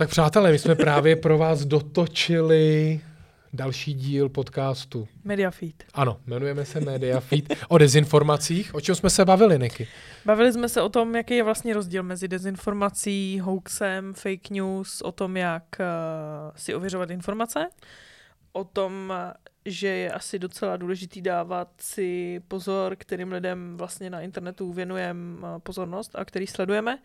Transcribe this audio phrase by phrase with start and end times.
[0.00, 3.00] Tak přátelé, my jsme právě pro vás dotočili
[3.52, 5.08] další díl podcastu.
[5.24, 5.84] Mediafeed.
[5.94, 7.54] Ano, jmenujeme se Mediafeed.
[7.68, 8.74] O dezinformacích.
[8.74, 9.88] O čem jsme se bavili, Niky?
[10.24, 15.12] Bavili jsme se o tom, jaký je vlastně rozdíl mezi dezinformací, hoaxem, fake news, o
[15.12, 15.86] tom, jak uh,
[16.56, 17.68] si ověřovat informace,
[18.52, 19.14] o tom,
[19.64, 25.58] že je asi docela důležitý dávat si pozor, kterým lidem vlastně na internetu věnujeme uh,
[25.58, 26.98] pozornost a který sledujeme.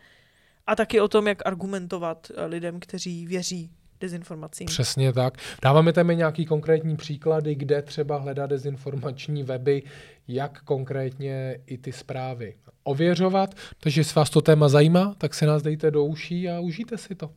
[0.68, 4.67] A taky o tom, jak argumentovat uh, lidem, kteří věří dezinformacím.
[4.67, 5.38] Přesně tak.
[5.62, 9.84] Dáváme tam nějaký konkrétní příklady, kde třeba hledat dezinformační weby,
[10.27, 13.55] jak konkrétně i ty zprávy ověřovat.
[13.80, 17.16] Takže jestli vás to téma zajímá, tak se nás dejte do uší a užijte si
[17.16, 17.32] to.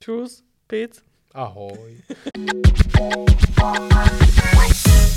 [0.00, 1.02] Čus, pic.
[1.34, 1.98] Ahoj.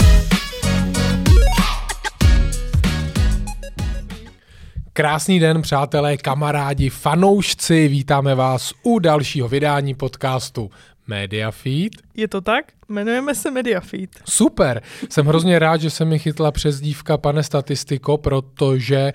[4.98, 10.72] Krásný den, přátelé, kamarádi, fanoušci, vítáme vás u dalšího vydání podcastu
[11.08, 11.92] Mediafeed.
[12.16, 12.66] Je to tak?
[12.90, 14.10] Jmenujeme se Mediafeed.
[14.30, 19.14] Super, jsem hrozně rád, že se mi chytla přezdívka pane statistiko, protože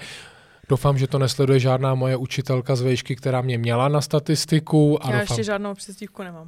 [0.69, 4.98] Doufám, že to nesleduje žádná moje učitelka z vejšky, která mě měla na statistiku.
[5.05, 5.34] A Já doufám...
[5.34, 6.46] ještě žádnou přezdívku nemám.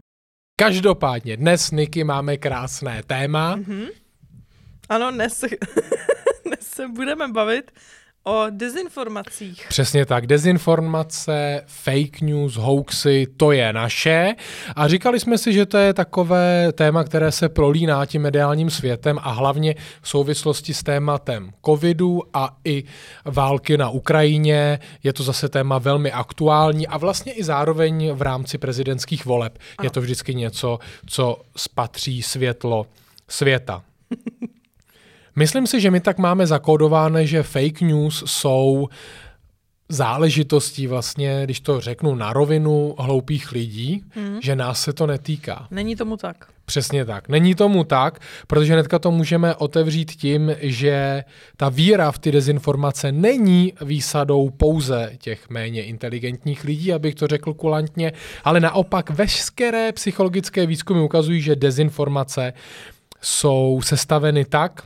[0.60, 3.56] Každopádně, dnes, Niky, máme krásné téma.
[3.56, 3.86] Mm-hmm.
[4.88, 5.44] Ano, dnes,
[6.46, 7.70] dnes se budeme bavit
[8.26, 9.66] O dezinformacích.
[9.68, 10.26] Přesně tak.
[10.26, 14.34] Dezinformace, fake news, hoaxy, to je naše.
[14.76, 19.18] A říkali jsme si, že to je takové téma, které se prolíná tím mediálním světem
[19.22, 22.84] a hlavně v souvislosti s tématem covidu a i
[23.24, 24.78] války na Ukrajině.
[25.02, 29.58] Je to zase téma velmi aktuální a vlastně i zároveň v rámci prezidentských voleb.
[29.78, 29.86] Ano.
[29.86, 32.86] Je to vždycky něco, co spatří světlo
[33.28, 33.82] světa.
[35.36, 38.88] Myslím si, že my tak máme zakódováno, že fake news jsou
[39.88, 44.38] záležitostí vlastně, když to řeknu na rovinu hloupých lidí, mm.
[44.42, 45.66] že nás se to netýká.
[45.70, 46.36] Není tomu tak.
[46.64, 47.28] Přesně tak.
[47.28, 51.24] Není tomu tak, protože hnedka to můžeme otevřít tím, že
[51.56, 57.54] ta víra v ty dezinformace není výsadou pouze těch méně inteligentních lidí, abych to řekl
[57.54, 58.12] kulantně,
[58.44, 62.52] ale naopak veškeré psychologické výzkumy ukazují, že dezinformace
[63.20, 64.82] jsou sestaveny tak,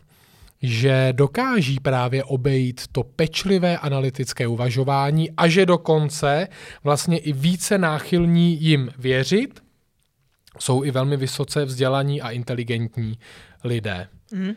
[0.63, 6.49] že dokáží právě obejít to pečlivé analytické uvažování a že dokonce
[6.85, 9.61] vlastně i více náchylní jim věřit,
[10.59, 13.19] jsou i velmi vysoce vzdělaní a inteligentní
[13.65, 14.09] lidé.
[14.33, 14.53] Mm.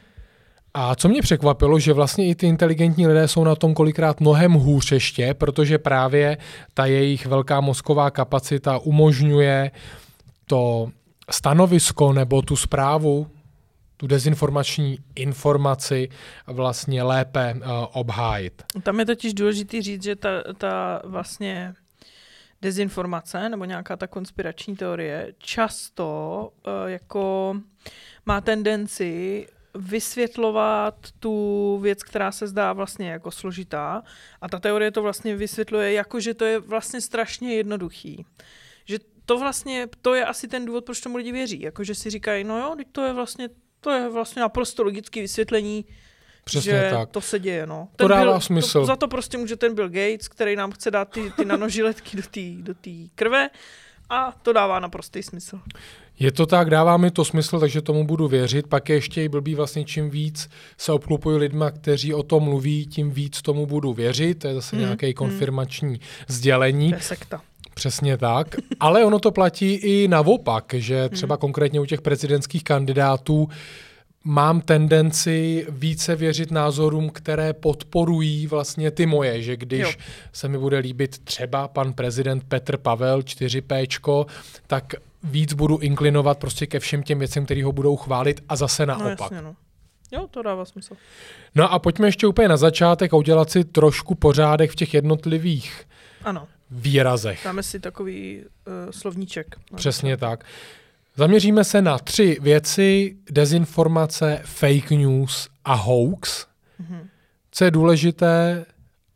[0.74, 4.54] A co mě překvapilo, že vlastně i ty inteligentní lidé jsou na tom kolikrát mnohem
[4.54, 6.38] hůř ještě, protože právě
[6.74, 9.72] ta jejich velká mozková kapacita umožňuje
[10.46, 10.90] to
[11.32, 13.28] stanovisko nebo tu zprávu
[14.02, 16.10] tu dezinformační informaci
[16.48, 17.62] vlastně lépe uh,
[17.94, 18.64] obhájit.
[18.84, 21.74] Tam je totiž důležité říct, že ta, ta vlastně
[22.62, 27.56] dezinformace nebo nějaká ta konspirační teorie často uh, jako
[28.26, 34.04] má tendenci vysvětlovat tu věc, která se zdá vlastně jako složitá
[34.42, 38.26] a ta teorie to vlastně vysvětluje jako, že to je vlastně strašně jednoduchý.
[38.86, 41.62] Že to vlastně, to je asi ten důvod, proč tomu lidi věří.
[41.62, 43.50] Jako, že si říkají, no jo, to je vlastně
[43.82, 45.86] to je vlastně naprosto logické vysvětlení,
[46.44, 47.10] Přesně že tak.
[47.10, 47.68] to se děje.
[47.68, 47.88] No.
[47.96, 48.80] Ten to dává Bill, smysl.
[48.80, 52.18] To, za to prostě může ten Bill Gates, který nám chce dát ty, ty nanožiletky
[52.18, 53.50] do té do tý krve
[54.10, 55.60] a to dává naprostý smysl.
[56.20, 58.68] Je to tak, dává mi to smysl, takže tomu budu věřit.
[58.68, 62.86] Pak je ještě i blbý vlastně, čím víc se obklupuju lidma, kteří o tom mluví,
[62.86, 64.40] tím víc tomu budu věřit.
[64.40, 65.14] To je zase mm, nějaké mm.
[65.14, 66.90] konfirmační sdělení.
[66.90, 67.42] To je sekta.
[67.82, 68.56] Přesně tak.
[68.80, 71.40] Ale ono to platí i naopak, že třeba hmm.
[71.40, 73.50] konkrétně u těch prezidentských kandidátů
[74.24, 79.92] mám tendenci více věřit názorům, které podporují vlastně ty moje, že když jo.
[80.34, 84.26] se mi bude líbit třeba pan prezident Petr Pavel 4P,
[84.68, 84.94] tak
[85.24, 88.94] víc budu inklinovat prostě ke všem těm věcem, které ho budou chválit a zase no,
[88.94, 89.32] naopak.
[89.32, 89.56] No, jasně, no.
[90.12, 90.94] Jo, to dává smysl.
[91.56, 95.84] No a pojďme ještě úplně na začátek a udělat si trošku pořádek v těch jednotlivých
[96.24, 97.42] ano výrazech.
[97.44, 99.56] Dáme si takový uh, slovníček.
[99.76, 100.44] Přesně tak.
[101.16, 106.46] Zaměříme se na tři věci, dezinformace, fake news a hoax.
[106.82, 107.08] Mm-hmm.
[107.52, 108.66] Co je důležité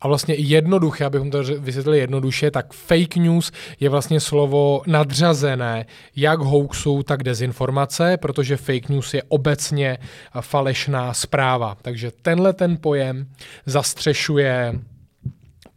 [0.00, 5.86] a vlastně i jednoduché, abychom to vysvětlili jednoduše, tak fake news je vlastně slovo nadřazené
[6.16, 9.98] jak hoaxu, tak dezinformace, protože fake news je obecně
[10.40, 11.76] falešná zpráva.
[11.82, 13.26] Takže tenhle ten pojem
[13.66, 14.80] zastřešuje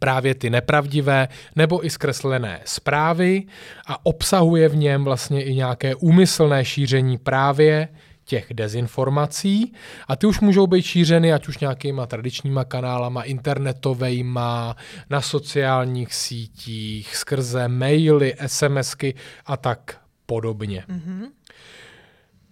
[0.00, 3.42] právě ty nepravdivé nebo i zkreslené zprávy
[3.86, 7.88] a obsahuje v něm vlastně i nějaké úmyslné šíření právě
[8.24, 9.72] těch dezinformací
[10.08, 14.76] a ty už můžou být šířeny ať už nějakýma tradičníma kanálama, internetovejma,
[15.10, 19.14] na sociálních sítích, skrze maily, SMSky
[19.46, 20.84] a tak podobně.
[20.88, 21.26] Mm-hmm.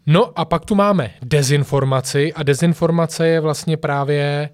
[0.07, 4.51] No a pak tu máme dezinformaci a dezinformace je vlastně právě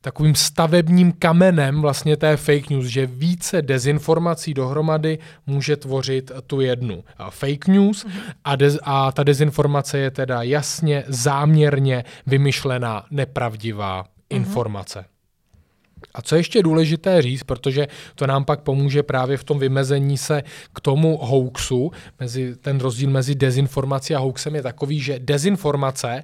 [0.00, 7.04] takovým stavebním kamenem vlastně té fake news, že více dezinformací dohromady může tvořit tu jednu
[7.30, 8.06] fake news.
[8.44, 15.04] A, dez, a ta dezinformace je teda jasně, záměrně vymyšlená nepravdivá informace.
[16.14, 20.42] A co ještě důležité říct, protože to nám pak pomůže právě v tom vymezení se
[20.74, 26.22] k tomu hoaxu, mezi, ten rozdíl mezi dezinformací a hoaxem je takový, že dezinformace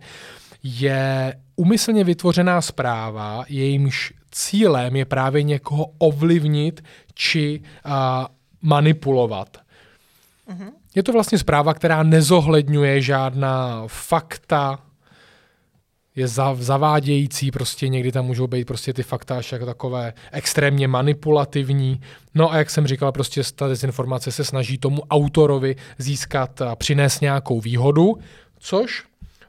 [0.62, 7.92] je umyslně vytvořená zpráva, jejímž cílem je právě někoho ovlivnit či uh,
[8.62, 9.56] manipulovat.
[10.50, 10.70] Mm-hmm.
[10.94, 14.78] Je to vlastně zpráva, která nezohledňuje žádná fakta,
[16.16, 22.00] je zavádějící, prostě někdy tam můžou být prostě ty fakta až jako takové extrémně manipulativní.
[22.34, 27.20] No a jak jsem říkal, prostě ta dezinformace se snaží tomu autorovi získat a přinést
[27.20, 28.14] nějakou výhodu,
[28.58, 29.04] což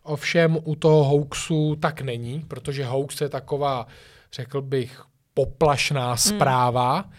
[0.08, 3.88] ovšem u toho hoaxu tak není, protože hoax je taková,
[4.34, 5.02] řekl bych,
[5.34, 6.18] poplašná hmm.
[6.18, 7.12] zpráva, hmm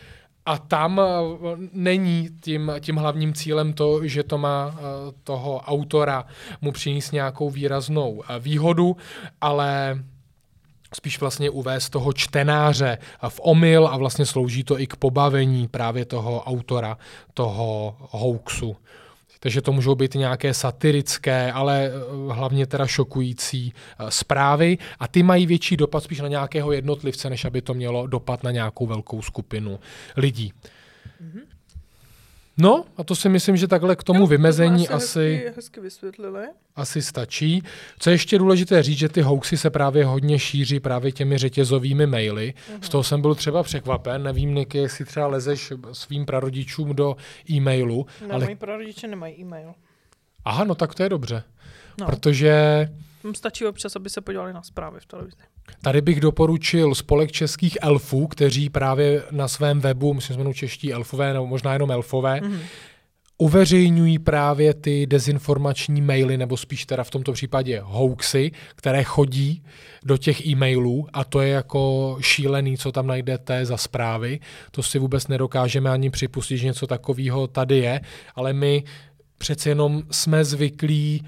[0.48, 1.04] a tam eh,
[1.72, 4.82] není tím, tím hlavním cílem to, že to má eh,
[5.24, 6.24] toho autora
[6.60, 8.96] mu přinést nějakou výraznou eh, výhodu,
[9.40, 9.98] ale
[10.94, 12.98] spíš vlastně uvést toho čtenáře
[13.28, 16.98] v omyl a vlastně slouží to i k pobavení právě toho autora
[17.34, 18.76] toho hoaxu.
[19.40, 25.22] Takže to můžou být nějaké satirické, ale eh, hlavně teda šokující eh, zprávy a ty
[25.22, 29.22] mají větší dopad spíš na nějakého jednotlivce, než aby to mělo dopad na nějakou velkou
[29.22, 29.80] skupinu
[30.16, 30.52] lidí.
[31.22, 31.57] Mm-hmm.
[32.60, 35.80] No, a to si myslím, že takhle k tomu jo, vymezení to asi, hezky, hezky
[35.80, 36.46] vysvětlili.
[36.76, 37.62] asi stačí.
[37.98, 42.06] Co je ještě důležité říct, že ty hoaxy se právě hodně šíří právě těmi řetězovými
[42.06, 42.54] maily.
[42.56, 42.80] Uh-huh.
[42.80, 44.22] Z toho jsem byl třeba překvapen.
[44.22, 47.16] Nevím, Niky, jestli třeba lezeš svým prarodičům do
[47.50, 48.06] e-mailu.
[48.26, 48.44] Ne, ale...
[48.44, 49.74] moji prarodiče nemají e-mail.
[50.44, 51.42] Aha, no tak to je dobře.
[52.00, 52.06] No.
[52.06, 52.88] Protože
[53.34, 55.36] Stačí občas, aby se podívali na zprávy v televizi.
[55.82, 60.92] Tady bych doporučil spolek českých elfů, kteří právě na svém webu, myslím, že jmenují čeští
[60.92, 62.60] elfové, nebo možná jenom elfové, mm-hmm.
[63.38, 69.62] uveřejňují právě ty dezinformační maily, nebo spíš teda v tomto případě hoaxy, které chodí
[70.04, 74.40] do těch e-mailů a to je jako šílený, co tam najdete za zprávy.
[74.70, 78.00] To si vůbec nedokážeme ani připustit, že něco takového tady je,
[78.34, 78.84] ale my
[79.38, 81.26] přece jenom jsme zvyklí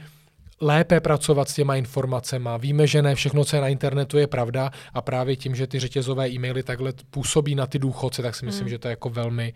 [0.60, 2.48] lépe pracovat s těma informacemi.
[2.58, 5.78] Víme, že ne všechno, co je na internetu, je pravda a právě tím, že ty
[5.78, 8.70] řetězové e-maily takhle působí na ty důchodce, tak si myslím, mm.
[8.70, 9.54] že to je jako velmi,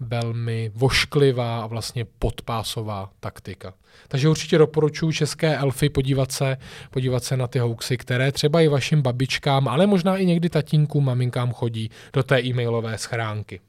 [0.00, 3.74] velmi vošklivá a vlastně podpásová taktika.
[4.08, 6.56] Takže určitě doporučuji české elfy podívat se,
[6.90, 11.04] podívat se na ty hoaxy, které třeba i vašim babičkám, ale možná i někdy tatínkům,
[11.04, 13.60] maminkám chodí do té e-mailové schránky.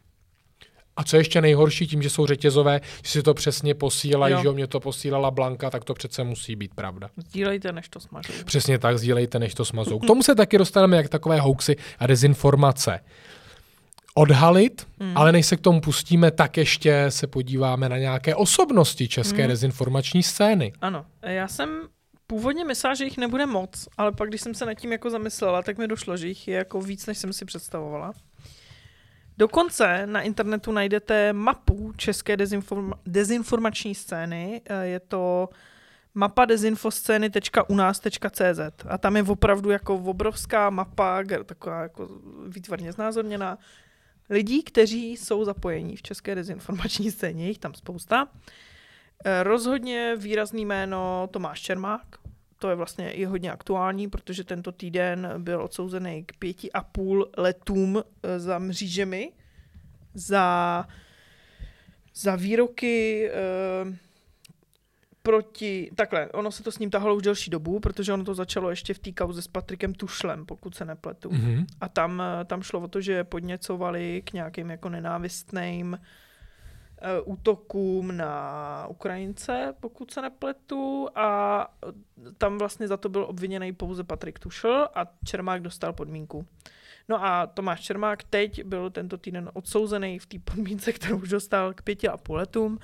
[0.97, 4.67] A co ještě nejhorší, tím, že jsou řetězové, že si to přesně posílají, že mě
[4.67, 7.09] to posílala Blanka, tak to přece musí být pravda.
[7.17, 8.33] Sdílejte, než to smazou.
[8.45, 9.99] Přesně tak, sdílejte, než to smazou.
[9.99, 12.99] K tomu se taky dostaneme, jak takové hoaxy a dezinformace
[14.15, 15.17] odhalit, hmm.
[15.17, 19.49] ale než se k tomu pustíme, tak ještě se podíváme na nějaké osobnosti české hmm.
[19.49, 20.73] dezinformační scény.
[20.81, 21.81] Ano, já jsem
[22.27, 25.61] původně myslela, že jich nebude moc, ale pak, když jsem se nad tím jako zamyslela,
[25.61, 28.13] tak mi došlo, že jich je jako víc, než jsem si představovala.
[29.37, 34.61] Dokonce na internetu najdete mapu české dezinforma- dezinformační scény.
[34.65, 35.49] Eh, je to
[36.13, 42.09] mapa dezinfoscény.unas.cz a tam je opravdu jako obrovská mapa, taková jako
[42.47, 43.57] výtvarně znázorněná,
[44.29, 48.27] lidí, kteří jsou zapojení v české dezinformační scéně, jich tam spousta.
[49.25, 52.05] Eh, rozhodně výrazný jméno Tomáš Čermák,
[52.63, 57.29] to je vlastně i hodně aktuální, protože tento týden byl odsouzený k pěti a půl
[57.37, 59.31] letům eh, za mřížemi,
[60.13, 60.87] za,
[62.15, 63.97] za výroky eh,
[65.23, 68.69] proti, takhle, ono se to s ním tahalo už delší dobu, protože ono to začalo
[68.69, 71.29] ještě v té kauze s Patrikem Tušlem, pokud se nepletu.
[71.29, 71.65] Mm-hmm.
[71.81, 75.99] A tam, eh, tam šlo o to, že podněcovali k nějakým jako nenávistným
[77.23, 81.67] útokům na Ukrajince, pokud se nepletu, a
[82.37, 86.45] tam vlastně za to byl obviněný pouze Patrik Tušl a Čermák dostal podmínku.
[87.09, 91.73] No a Tomáš Čermák teď byl tento týden odsouzený v té podmínce, kterou už dostal
[91.73, 92.79] k pěti a půl letům,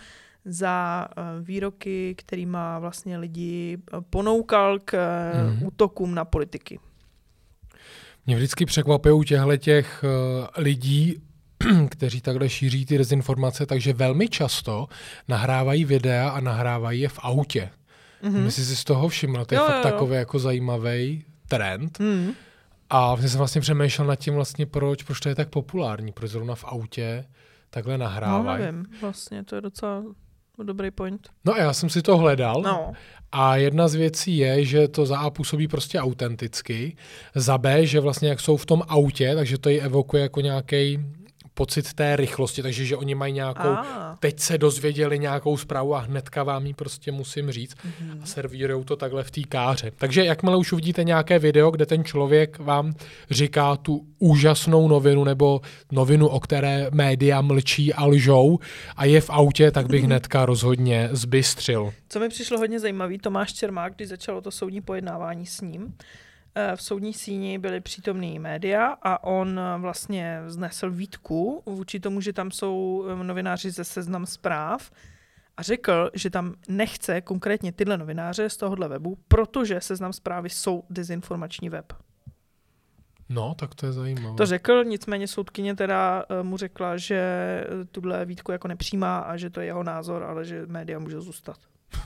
[0.46, 5.68] za eh, výroky, má vlastně lidi eh, ponoukal k mm-hmm.
[5.68, 6.80] útokům na politiky.
[8.26, 10.04] Mě vždycky překvapují těchto těch
[10.58, 11.22] lidí,
[11.90, 14.88] kteří takhle šíří ty dezinformace, takže velmi často
[15.28, 17.70] nahrávají videa a nahrávají je v autě.
[18.24, 18.40] Mm-hmm.
[18.44, 19.92] Myslím si z toho všimla, to je Jo, fakt jo, jo.
[19.92, 22.00] takový jako zajímavý trend.
[22.00, 22.34] Hmm.
[22.90, 26.32] A vlastně jsem vlastně přemýšlel nad tím vlastně, proč, proč to je tak populární, proč
[26.32, 27.26] zrovna v autě
[27.70, 28.64] takhle No, nahrávají.
[28.64, 30.04] nevím, vlastně, to je docela
[30.64, 31.30] dobrý point.
[31.46, 32.94] No a já jsem si to hledal No,
[33.32, 36.96] a jedna z věcí je, že to za A působí prostě autenticky,
[37.36, 41.00] za B, že vlastně jak jsou v tom autě, takže to ji evokuje jako nějaký
[41.60, 46.00] pocit té rychlosti, takže že oni mají nějakou, a, teď se dozvěděli nějakou zprávu a
[46.00, 48.20] hnedka vám ji prostě musím říct Mhm.
[48.24, 49.92] a servírujou to takhle v té káře.
[49.98, 52.94] Takže jakmile už uvidíte nějaké video, kde ten člověk vám
[53.30, 55.62] říká tu úžasnou novinu nebo
[55.92, 58.60] novinu, o které média mlčí a lžou
[58.96, 61.94] a je v autě, tak bych hnedka rozhodně zbystřil.
[62.10, 65.94] Co mi přišlo hodně zajímavý, Tomáš Čermák, když začalo to soudní pojednávání s ním,
[66.76, 72.34] v soudní síni byly přítomný média a on eh, vlastně vznesl výtku vůči tomu, že
[72.34, 74.92] tam jsou eh, novináři ze seznam zpráv
[75.58, 80.84] a řekl, že tam nechce konkrétně tyhle novináře z tohohle webu, protože seznam zprávy jsou
[80.90, 81.94] dezinformační web.
[83.30, 84.36] No, tak to je zajímavé.
[84.36, 89.38] To řekl, nicméně soudkyně teda eh, mu řekla, že eh, tuhle výtku jako nepřijímá a
[89.38, 91.58] že to je jeho názor, ale že média může zůstat.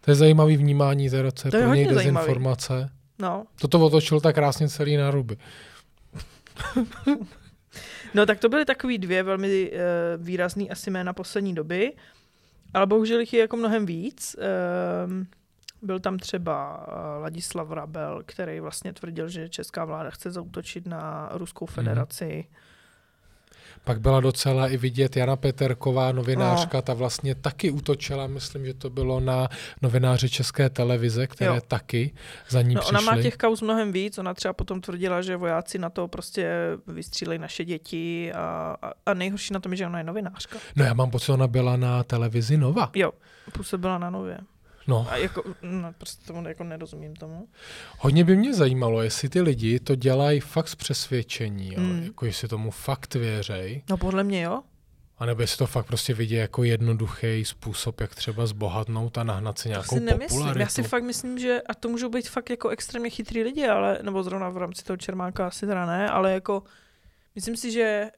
[0.00, 2.34] To je zajímavý vnímání té roce, To je pro něj hodně zajímavý.
[3.18, 5.36] No, Toto otočil tak krásně celý na ruby.
[8.14, 9.78] No tak to byly takový dvě velmi uh,
[10.24, 11.92] výrazný asi jména poslední doby,
[12.74, 14.36] ale bohužel jich je jako mnohem víc.
[15.06, 15.26] Um,
[15.82, 21.30] byl tam třeba uh, Ladislav Rabel, který vlastně tvrdil, že česká vláda chce zautočit na
[21.32, 22.44] Ruskou federaci.
[23.84, 26.82] Pak byla docela i vidět Jana Peterková, novinářka, No.
[26.82, 29.48] ta vlastně taky útočila, myslím, že to bylo na
[29.82, 31.60] novináře České televize, které Jo.
[31.68, 32.14] taky
[32.48, 32.98] za ní No přišly.
[32.98, 36.50] ona má těch kauz mnohem víc, ona třeba potom tvrdila, že vojáci na to prostě
[36.86, 40.58] vystřílejí naše děti a, a, a nejhorší na tom je, že ona je novinářka.
[40.76, 42.90] No já mám pocit, ona byla na televizi Nova.
[42.94, 43.12] Jo,
[43.52, 44.38] působila na nově.
[44.86, 47.48] No, A jako, no, prostě tomu jako nerozumím tomu.
[47.98, 51.80] hodně by mě zajímalo, jestli ty lidi to dělají fakt z přesvědčení, jo?
[51.80, 52.02] Mm.
[52.04, 54.62] jako jestli tomu fakt věřej, No podle mě jo.
[55.18, 59.62] anebo jestli to fakt prostě vidí jako jednoduchý způsob, jak třeba zbohatnout a nahnat si
[59.62, 60.28] To nějakou si nemyslím.
[60.28, 60.60] popularitu.
[60.60, 63.98] Já si fakt myslím, že a to můžou být fakt jako extrémně chytrý lidi, ale,
[64.02, 66.62] nebo zrovna v rámci toho Čermáka asi teda ne, ale jako
[67.34, 68.10] myslím si, že e,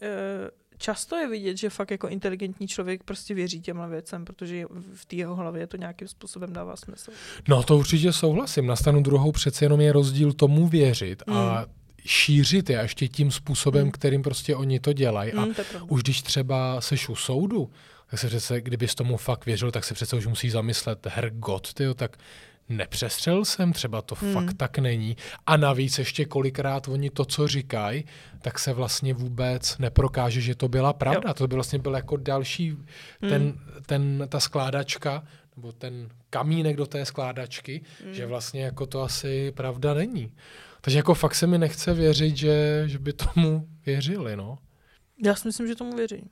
[0.78, 4.64] často je vidět, že fakt jako inteligentní člověk prostě věří těmhle věcem, protože
[4.94, 7.10] v té jeho hlavě to nějakým způsobem dává smysl.
[7.48, 8.66] No to určitě souhlasím.
[8.66, 11.72] Na stranu druhou přece jenom je rozdíl tomu věřit a Mm.
[12.04, 13.90] šířit je a ještě tím způsobem, Mm.
[13.90, 15.32] kterým prostě oni to dělají.
[15.32, 15.86] A Mm, to je pravda.
[15.92, 17.70] už když třeba seš u soudu,
[18.10, 21.94] tak se přece, kdybys tomu fakt věřil, tak se přece už musí zamyslet, hergot, tyjo,
[21.94, 22.16] tak
[22.68, 24.32] nepřestřel jsem, třeba to Hmm.
[24.32, 25.16] fakt tak není.
[25.46, 28.04] A navíc ještě kolikrát oni to, co říkají,
[28.42, 31.28] tak se vlastně vůbec neprokáže, že to byla pravda.
[31.28, 31.34] Jo.
[31.34, 32.76] To by vlastně byl jako další
[33.20, 33.58] ten, Hmm.
[33.86, 35.24] ten, ta skládačka,
[35.56, 38.14] nebo ten kamínek do té skládačky, Hmm.
[38.14, 40.32] že vlastně jako to asi pravda není.
[40.80, 44.58] Takže jako fakt se mi nechce věřit, že, že by tomu věřili, no.
[45.24, 46.22] Já si myslím, že tomu věří.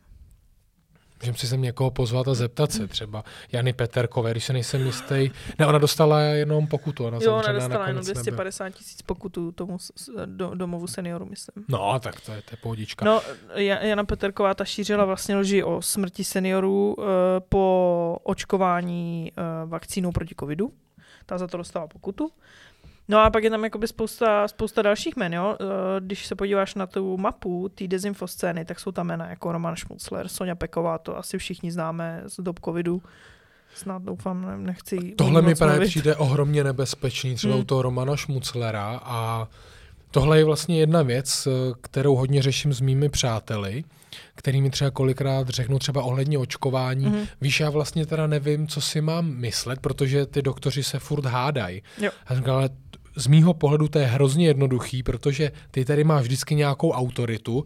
[1.22, 5.30] Můžeme si sem někoho pozvat a zeptat se, třeba Jany Peterkové, když se nejsem jistý.
[5.58, 8.22] Ne, ona dostala jenom pokutu, ona Jo, ona dostala jenom nakonec nebyla.
[8.22, 9.78] 250 tisíc pokutů tomu
[10.26, 11.64] do, domovu seniorů, myslím.
[11.68, 13.04] No, tak to je, to je pohodička.
[13.04, 13.20] No,
[13.54, 17.04] Ja- Jana Peterková ta šířila vlastně lži o smrti seniorů uh,
[17.48, 19.32] po očkování
[19.64, 20.72] uh, vakcínou proti covidu.
[21.26, 22.30] Ta za to dostala pokutu.
[23.08, 25.56] No a pak je tam jakoby spousta, spousta dalších jmen, jo.
[25.60, 25.66] Uh,
[26.00, 30.28] když se podíváš na tu mapu té dezinfoscény, tak jsou tam jména jako Roman Šmucler,
[30.28, 33.02] Sonja Peková, to asi všichni známe z dob covidu.
[33.74, 35.88] Snad doufám, ne- nechci Tohle mi právě mluvit.
[35.88, 37.62] přijde ohromně nebezpečný, třeba Hmm.
[37.62, 39.48] u toho Romana Šmuclera a
[40.10, 41.48] tohle je vlastně jedna věc,
[41.80, 43.84] kterou hodně řeším s mými přáteli,
[44.34, 47.06] kterými třeba kolikrát řeknu třeba ohledně očkování.
[47.06, 47.26] Mhm.
[47.40, 51.82] Víš, já vlastně teda nevím, co si mám myslet, protože ty doktoři se furt hádají.
[51.98, 52.10] Jo.
[52.26, 52.68] A říkám, ale
[53.16, 57.64] z mýho pohledu to je hrozně jednoduchý, protože ty tady máš vždycky nějakou autoritu.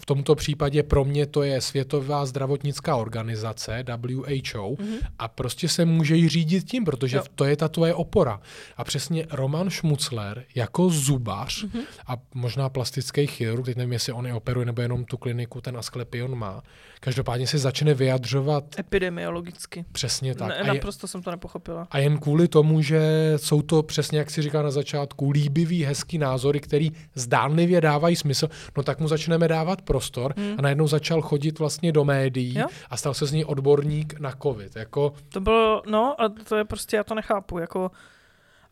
[0.00, 4.96] V tomto případě pro mě to je Světová zdravotnická organizace, WHO, Mhm.
[5.18, 7.22] a prostě se může jí řídit tím, protože Jo.
[7.34, 8.40] to je ta tvoje opora.
[8.76, 11.82] A přesně Roman Šmucler jako zubař Mhm.
[12.06, 15.76] a možná plastický chirurg, teď nevím, jestli on i operuje nebo jenom tu kliniku ten
[15.76, 16.62] Asklepion má,
[17.00, 19.84] každopádně se začne vyjadřovat Epidemiologicky.
[19.92, 20.48] přesně tak.
[20.48, 21.88] Ne, a, je, naprosto jsem to nepochopila.
[21.90, 26.18] a jen kvůli tomu, že jsou to přesně, jak si říká na začátku, líbivý, hezký
[26.18, 30.54] názory, který zdánlivě dávají smysl, no tak mu začneme dávat prostor Hmm.
[30.58, 32.66] a najednou začal chodit vlastně do médií Jo.
[32.90, 34.76] a stal se z ní odborník na covid.
[34.76, 37.90] Jako, To bylo, no a to je prostě, já to nechápu, jako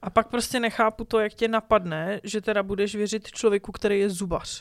[0.02, 4.10] a pak prostě nechápu to, jak tě napadne, že teda budeš věřit člověku, který je
[4.10, 4.60] zubař.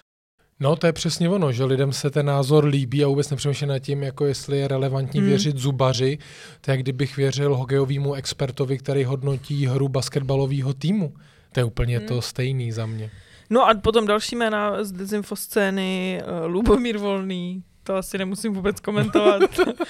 [0.60, 3.80] No, to je přesně ono, že lidem se ten názor líbí a vůbec nepřemýšlí nad
[3.80, 5.30] tím, jako jestli je relevantní Hmm.
[5.30, 6.18] věřit zubaři,
[6.62, 11.14] to je kdybych věřil hokejovému expertovi, který hodnotí hru basketbalového týmu.
[11.52, 12.08] To je úplně Hmm.
[12.08, 13.12] to stejný za mě.
[13.50, 19.42] No a potom další jména z dezinfoscény, uh, Lubomír Volný, to asi nemusím vůbec komentovat.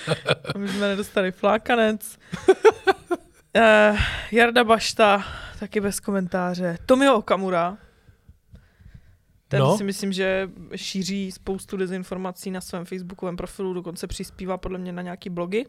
[0.58, 2.18] My jsme nedostali flákanec.
[3.56, 3.98] Uh,
[4.32, 5.24] Jarda Bašta,
[5.60, 6.78] taky bez komentáře.
[6.86, 7.78] Tomio Okamura,
[9.48, 9.78] ten No.
[9.78, 15.02] si myslím, že šíří spoustu dezinformací na svém facebookovém profilu, dokonce přispívá podle mě na
[15.02, 15.66] nějaký blogy.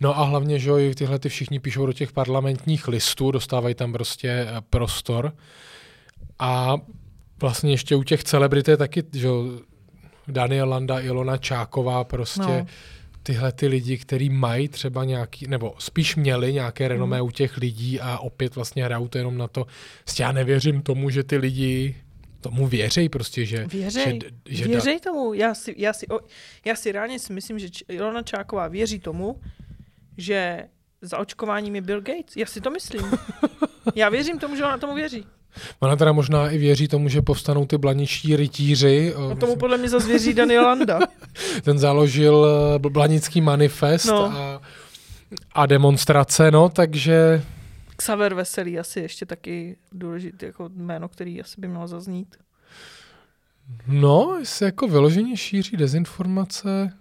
[0.00, 3.74] No a hlavně, že jo, i tyhle ty všichni píšou do těch parlamentních listů, dostávají
[3.74, 5.32] tam prostě eh, prostor.
[6.38, 6.76] A
[7.40, 9.28] vlastně ještě u těch celebrit je taky, že
[10.28, 12.66] Daniel Landa, Ilona Čáková, prostě no.
[13.22, 17.26] Tyhle ty lidi, který mají třeba nějaký, nebo spíš měli nějaké renomé Hmm.
[17.26, 19.66] u těch lidí a opět vlastně hrajou to jenom na to.
[20.04, 21.96] Prostě já nevěřím tomu, že ty lidi
[22.40, 23.66] tomu věří prostě, že...
[23.66, 25.34] Věřej, že, že věřej tomu.
[25.34, 26.20] Já si, já, si, o,
[26.64, 29.40] já si reálně si myslím, že Ilona Čáková věří tomu,
[30.16, 30.64] že
[31.02, 32.36] za očkováním je Bill Gates.
[32.36, 33.02] Já si to myslím.
[33.94, 35.26] Já věřím tomu, že ona tomu věří.
[35.80, 39.14] Ona teda možná i věří tomu, že povstanou ty blaničtí rytíři.
[39.16, 40.98] eh, No tomu podle mě zase věří Daniel Landa.
[41.62, 44.24] ten založil eh, bl- Blanický manifest No.
[44.24, 44.60] a,
[45.52, 47.42] a demonstrace, no, takže
[47.96, 52.36] Xaver Veselý asi ještě taky důležitý jako jméno, který asi by mělo zaznít.
[53.86, 56.92] no, se jako vyloženě šíří dezinformace.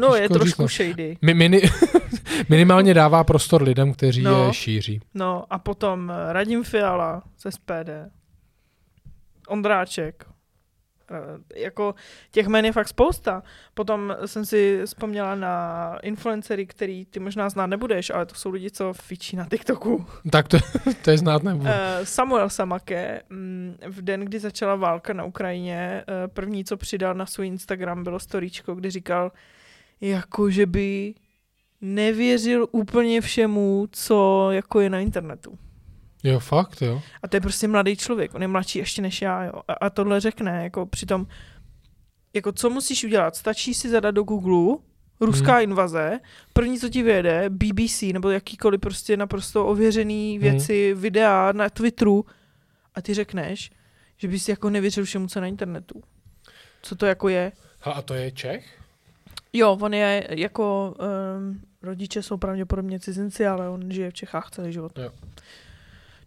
[0.00, 0.68] No, Těžko je říct, trošku no.
[0.68, 1.16] shady.
[1.22, 1.62] Mi, mini,
[2.48, 4.46] minimálně dává prostor lidem, kteří No.
[4.46, 5.00] je šíří.
[5.14, 7.90] No a potom eh, Radim Fiala z SPD.
[9.48, 10.24] Ondráček.
[11.10, 11.94] Eh, Jako
[12.30, 13.42] těch jmen je fakt spousta.
[13.74, 18.70] Potom jsem si vzpomněla na influencery, který ty možná znát nebudeš, ale to jsou lidi,
[18.70, 20.06] co fičí na TikToku.
[20.30, 20.58] Tak to,
[21.04, 21.70] to je znát nebudu.
[21.70, 27.26] Eh, Samuel Samake mm, v den, kdy začala válka na Ukrajině, první, co přidal na
[27.26, 29.32] svůj Instagram, bylo storíčko, kdy říkal,
[30.00, 31.14] jako že by
[31.80, 35.58] nevěřil úplně všemu, co jako je na internetu.
[36.24, 37.02] Jo, fakt, jo.
[37.22, 39.52] A to je prostě mladý člověk, on je mladší ještě než já, jo.
[39.68, 41.26] A, a tohle řekne, jako přitom,
[42.34, 43.36] jako co musíš udělat?
[43.36, 44.76] Stačí si zadat do Google
[45.20, 45.62] ruská Hmm.
[45.62, 46.20] invaze,
[46.52, 50.40] první, co ti vyjede, BBC nebo jakýkoliv prostě naprosto ověřený Hmm.
[50.40, 52.24] věci, videa na Twitteru
[52.94, 53.70] a ty řekneš,
[54.16, 56.02] že bys jako nevěřil všemu, co je na internetu.
[56.82, 57.52] Co to jako je?
[57.80, 58.79] Ha, a to je Čech?
[59.52, 60.94] Jo, on je jako,
[61.38, 64.98] um, rodiče jsou pravděpodobně cizinci, ale on žije v Čechách celý život.
[64.98, 65.10] Jo.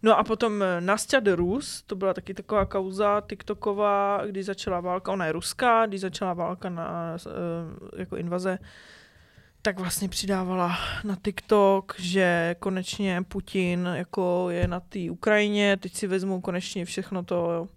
[0.02, 4.80] No a potom eh, Nastya de Rus, to byla taky taková kauza TikToková, když začala
[4.80, 8.58] válka, ona je ruská, když začala válka na eh, jako invaze,
[9.62, 16.06] tak vlastně přidávala na TikTok, že konečně Putin jako je na té Ukrajině, teď si
[16.06, 17.68] vezmou konečně všechno to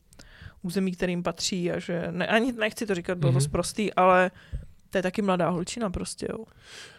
[0.61, 3.39] území, kterým patří a že, ne, ani nechci to říkat, bylo Mhm.
[3.39, 4.31] to zprostý, ale
[4.97, 6.45] to je taky mladá holčina prostě, jo.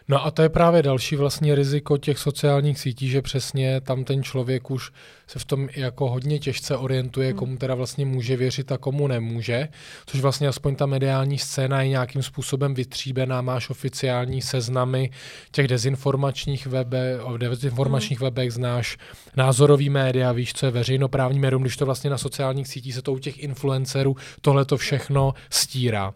[0.07, 4.23] No a to je právě další vlastně riziko těch sociálních sítí, že přesně tam ten
[4.23, 4.91] člověk už
[5.27, 7.37] se v tom jako hodně těžce orientuje, Hmm.
[7.37, 9.67] komu teda vlastně může věřit a komu nemůže,
[10.05, 15.11] což vlastně aspoň ta mediální scéna je nějakým způsobem vytříbená, máš oficiální seznamy
[15.51, 18.97] těch dezinformačních webe, o dezinformačních webech znáš
[19.37, 23.13] názorový média, víš, co je veřejnoprávní médium, když to vlastně na sociálních sítích se to
[23.13, 26.13] u těch influencerů tohle to všechno stírá.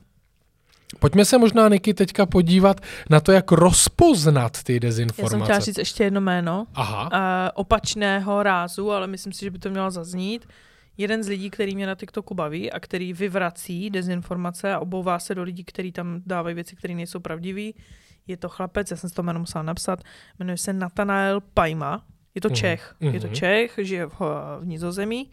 [1.00, 5.44] Pojďme se možná, Niky, teďka podívat na to, jak rozpoznat ty Já jsem dezinformace.
[5.44, 7.20] chtěla říct ještě jedno jméno, Aha, uh,
[7.54, 10.46] opačného rázu, ale myslím si, že by to mělo zaznít.
[10.98, 15.36] Jeden z lidí, který mě na TikToku baví a který vyvrací dezinformace a obouvá se
[15.36, 17.80] do lidí, kteří tam dávají věci, které nejsou pravdivé,
[18.28, 20.00] je to chlapec, já jsem si to jméno musela napsat,
[20.40, 22.04] jmenuje se Nathanael Pajma,
[22.36, 23.36] je to Mhm, Čech, je to mhm.
[23.36, 24.20] Čech, žije v,
[24.60, 25.30] v Nizozemí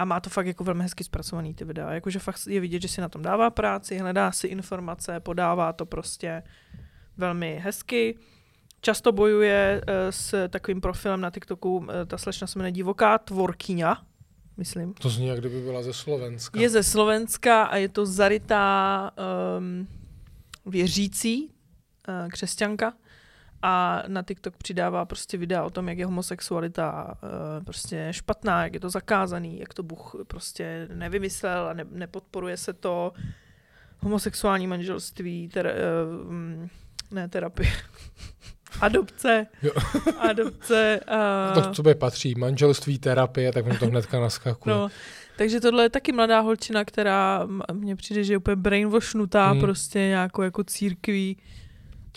[0.00, 2.88] a má to fakt jako velmi hezky zpracovaný ty videa, jakože fakt je vidět, že
[2.88, 6.42] si na tom dává práci, hledá si informace, podává to prostě
[7.16, 8.18] velmi hezky.
[8.80, 14.06] Často bojuje eh, s takovým profilem na TikToku, eh, ta slečna se jmenuje Divoká tvorkyňa,
[14.56, 14.94] myslím.
[14.94, 16.60] to zní, jak kdyby byla ze Slovenska.
[16.60, 19.10] Je ze Slovenska a je to zarytá
[19.58, 19.88] um,
[20.66, 22.92] věřící uh, křesťanka
[23.62, 28.74] a na TikTok přidává prostě videa o tom, jak je homosexualita uh, prostě špatná, jak
[28.74, 33.12] je to zakázaný, jak to Bůh prostě nevymyslel a ne, nepodporuje se to
[33.98, 35.74] homosexuální manželství, ter,
[36.22, 36.70] uh, um,
[37.10, 37.70] ne terapie,
[38.80, 39.72] adopce, Jo.
[40.18, 41.00] adopce.
[41.54, 44.74] Uh, To k sobě patří manželství, terapie, tak mi to hnedka naskakuje.
[44.74, 44.88] No,
[45.38, 49.60] takže tohle je taky mladá holčina, která mně přijde, že je úplně brainwashnutá Hmm.
[49.60, 51.36] prostě nějakou jako církví.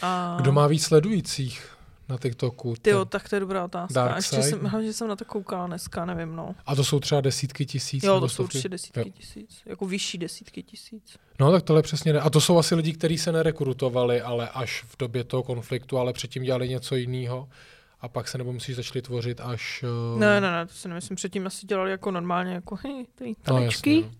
[0.01, 0.37] A...
[0.41, 1.69] Kdo má víc sledujících?
[2.09, 2.75] na TikToku?
[2.81, 3.93] Ty jo, tak to je dobrá otázka.
[3.93, 4.43] Dark Ještě side?
[4.49, 6.55] jsem, hlavně jsem na to koukala dneska, nevím, no.
[6.65, 8.03] A to jsou třeba desítky tisíc?
[8.03, 9.05] Jo, to jsou určitě desítky Jo.
[9.13, 9.61] tisíc.
[9.65, 11.17] Jako vyšší desítky tisíc.
[11.39, 12.19] No, tak tohle přesně ne.
[12.19, 16.13] A to jsou asi lidi, kteří se nerekrutovali, ale až v době toho konfliktu, ale
[16.13, 17.49] předtím dělali něco jiného.
[18.01, 19.83] A pak se nebo musíš začali tvořit až...
[20.15, 21.15] eh, Ne, ne, ne, to si nemyslím.
[21.15, 23.95] Předtím asi dělali jako normálně, jako hej, ty no, tanečky.
[23.95, 24.15] jasně, no.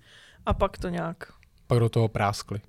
[0.46, 1.34] a pak to nějak,
[1.68, 2.62] Pak do toho práskli.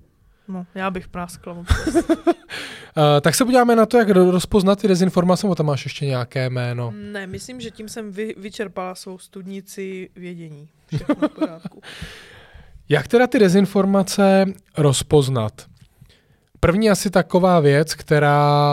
[0.47, 1.53] No, já bych práskla.
[1.53, 1.65] Uh,
[3.21, 6.49] tak se podíváme na to, jak ro- rozpoznat ty dezinformace, nebo tam máš ještě nějaké
[6.49, 6.93] jméno.
[6.95, 10.69] ne, myslím, že tím jsem vy, vyčerpala svou studnici vědění.
[10.87, 11.81] Všechno v pořádku.
[12.89, 14.45] Jak teda ty dezinformace
[14.77, 15.65] rozpoznat?
[16.59, 18.69] První asi taková věc, která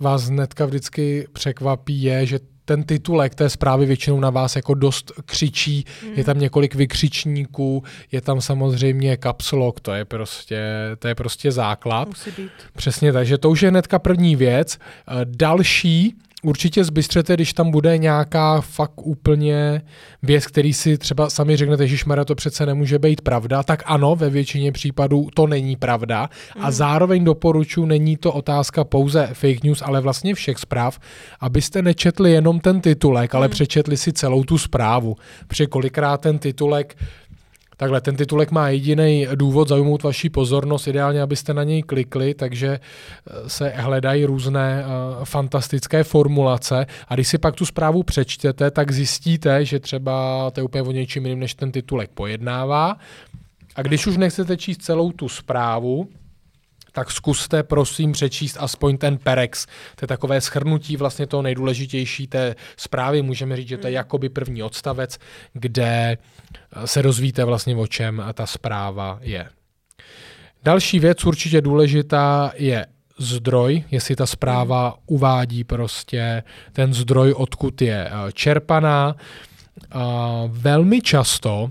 [0.00, 5.12] vás hnedka vždycky překvapí, je, že ten titulek té zprávy většinou na vás jako dost
[5.24, 10.60] křičí, je tam několik vykřičníků, je tam samozřejmě caps lock, to je prostě,
[10.98, 12.08] to je prostě základ.
[12.08, 12.50] Musí být.
[12.76, 14.78] Přesně tak, že to už je hnedka první věc.
[14.78, 16.14] Eh, Další,
[16.46, 19.82] určitě zbystřete, když tam bude nějaká fakt úplně
[20.22, 24.30] věc, který si třeba sami řeknete, že to přece nemůže být pravda, tak ano, ve
[24.30, 26.30] většině případů to není pravda.
[26.60, 30.98] A zároveň doporučuji, není to otázka pouze fake news, ale vlastně všech zpráv,
[31.40, 35.16] abyste nečetli jenom ten titulek, ale přečetli si celou tu zprávu.
[35.46, 36.96] Protože kolikrát ten titulek
[37.76, 42.68] Takhle, ten titulek má jediný důvod zaujmout vaši pozornost, ideálně, abyste na něj klikli, takže
[42.80, 48.92] eh, se hledají různé uh, fantastické formulace a když si pak tu zprávu přečtete, tak
[48.92, 52.96] zjistíte, že třeba to je úplně o něčím jiným, než ten titulek pojednává.
[53.76, 56.08] A když už nechcete číst celou tu zprávu,
[56.96, 59.66] tak zkuste prosím přečíst aspoň ten perex.
[59.66, 63.22] To je takové schrnutí vlastně toho nejdůležitější té zprávy.
[63.22, 65.18] Můžeme říct, že to je jakoby první odstavec,
[65.52, 69.48] kde eh, se dozvíte vlastně o čem ta zpráva je.
[70.62, 72.86] Další věc určitě důležitá je
[73.18, 79.16] zdroj, jestli ta zpráva uvádí prostě ten zdroj, odkud je eh, čerpaná.
[80.48, 81.70] Velmi často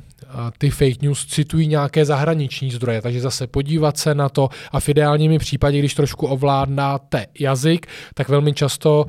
[0.58, 4.90] ty fake news citují nějaké zahraniční zdroje, takže zase podívat se na to a v
[4.90, 9.06] ideálním případě, když trošku ovládnáte jazyk, tak velmi často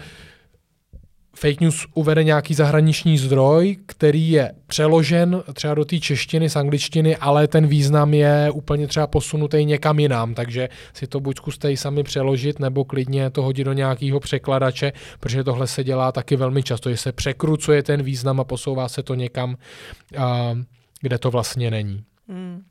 [1.37, 7.17] fake news uvede nějaký zahraniční zdroj, který je přeložen třeba do té češtiny z angličtiny,
[7.17, 11.77] ale ten význam je úplně třeba posunutý někam jinam, takže si to buď zkuste i
[11.77, 16.63] sami přeložit, nebo klidně to hodit do nějakého překladače, protože tohle se dělá taky velmi
[16.63, 19.57] často, že se překrucuje ten význam a posouvá se to někam,
[20.17, 20.55] a,
[21.01, 22.05] kde to vlastně není.
[22.29, 22.63] Hmm.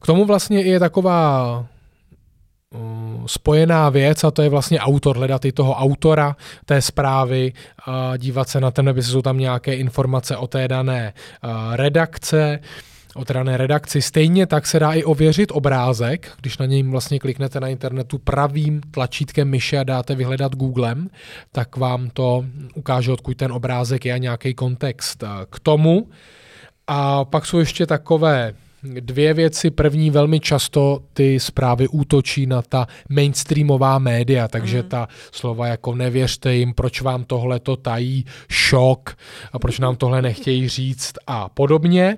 [0.00, 1.58] K tomu vlastně je taková
[2.70, 7.52] uh, spojená věc a to je vlastně autor, hledat i toho autora té zprávy,
[7.86, 11.12] a dívat se na ten, aby jsou tam nějaké informace o té dané
[11.72, 12.60] redakce,
[13.14, 14.02] o té dané redakci.
[14.02, 18.80] Stejně tak se dá i ověřit obrázek, když na něj vlastně kliknete na internetu pravým
[18.90, 21.10] tlačítkem myše a dáte vyhledat Googlem,
[21.52, 26.08] tak vám to ukáže, odkud ten obrázek je a nějaký kontext k tomu.
[26.86, 29.70] A pak jsou ještě takové dvě věci.
[29.70, 34.88] První, velmi často ty zprávy útočí na ta mainstreamová média, takže Mm.
[34.88, 39.16] ta slova jako nevěřte jim, proč vám tohle to tají, šok,
[39.52, 42.16] a proč nám tohle nechtějí říct a podobně.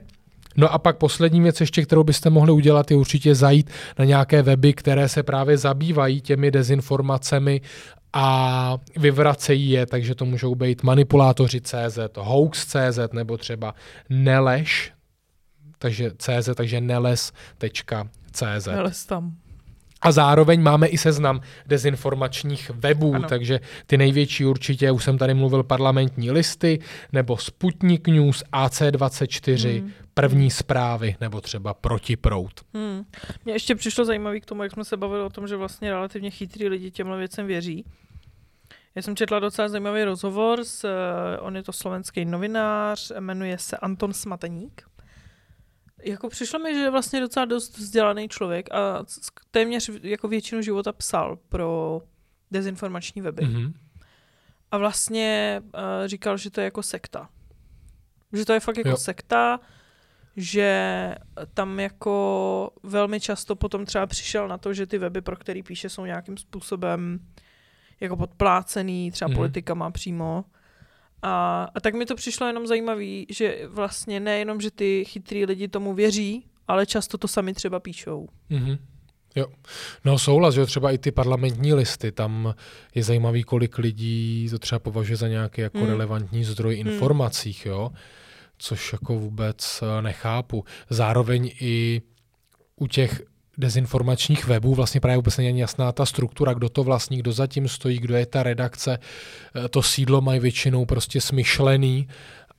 [0.56, 4.42] No a pak poslední věc ještě, kterou byste mohli udělat, je určitě zajít na nějaké
[4.42, 7.60] weby, které se právě zabývají těmi dezinformacemi
[8.18, 13.74] a vyvracejí je, takže to můžou být manipulátoři CZ, hoax.cz nebo třeba
[14.08, 14.92] nelež,
[15.78, 18.66] takže CZ, takže neles.cz.
[18.66, 19.32] Neles tam.
[20.02, 23.14] A zároveň máme i seznam dezinformačních webů.
[23.14, 23.28] Ano.
[23.28, 26.78] takže ty největší určitě, už jsem tady mluvil, parlamentní listy,
[27.12, 29.92] nebo Sputnik News, AC24, Hmm.
[30.14, 32.60] první zprávy, nebo třeba Protiprout.
[32.74, 33.04] Hmm.
[33.44, 36.30] Mně ještě přišlo zajímavé k tomu, jak jsme se bavili o tom, že vlastně relativně
[36.30, 37.84] chytrý lidi těmhle věcem věří.
[38.96, 43.76] Já jsem četla docela zajímavý rozhovor, s, eh, on je to slovenský novinář, jmenuje se
[43.76, 44.82] Anton Smateník.
[46.04, 49.04] Jako přišlo mi, že je vlastně docela dost vzdělaný člověk a
[49.50, 52.00] téměř jako většinu života psal pro
[52.50, 53.44] dezinformační weby.
[53.44, 53.52] Mm.
[53.52, 53.74] Mhm.
[54.70, 55.70] A vlastně uh,
[56.06, 57.28] říkal, že to je jako sekta.
[58.32, 58.96] Že to je fakt jako Jo.
[58.96, 59.60] sekta,
[60.36, 61.14] že
[61.54, 65.88] tam jako velmi často potom třeba přišel na to, že ty weby, pro který píše,
[65.88, 67.18] jsou nějakým způsobem
[68.00, 69.34] jako podplácený, třeba Mhm.
[69.34, 69.36] mm.
[69.38, 70.44] politikama přímo.
[71.22, 75.68] A, a tak mi to přišlo jenom zajímavý, že vlastně nejenom, že ty chytrý lidi
[75.68, 78.28] tomu věří, ale často to sami třeba píšou.
[78.50, 78.78] Mhm.
[79.36, 79.46] Jo.
[80.04, 82.54] No souhlas, že jo, třeba i ty parlamentní listy, tam
[82.94, 85.86] je zajímavý, kolik lidí to třeba považuje za nějaký jako Hmm.
[85.88, 86.92] relevantní zdroj Hmm.
[86.92, 87.90] informacích, jo,
[88.58, 90.64] což jako vůbec eh, nechápu.
[90.90, 92.02] Zároveň i
[92.76, 93.22] u těch
[93.58, 97.98] dezinformačních webů vlastně právě vůbec není jasná ta struktura, kdo to vlastní, kdo zatím stojí,
[97.98, 98.98] kdo je ta redakce.
[99.64, 102.08] Eh, to sídlo mají většinou prostě smyšlený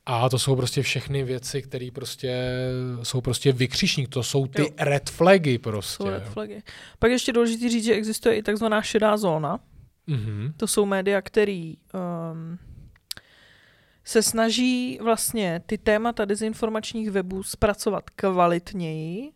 [0.05, 2.59] a to jsou prostě všechny věci, které prostě
[3.03, 4.67] jsou prostě vykřišník, to jsou ty jo.
[4.79, 6.03] red flagy prostě.
[6.03, 6.63] Jsou red flagy.
[6.99, 9.59] Pak ještě důležité říct, že existuje i takzvaná šedá zóna.
[10.09, 10.53] Mm-hmm.
[10.57, 12.57] To jsou média, které um,
[14.03, 19.31] se snaží vlastně ty témata dezinformačních webů zpracovat kvalitněji,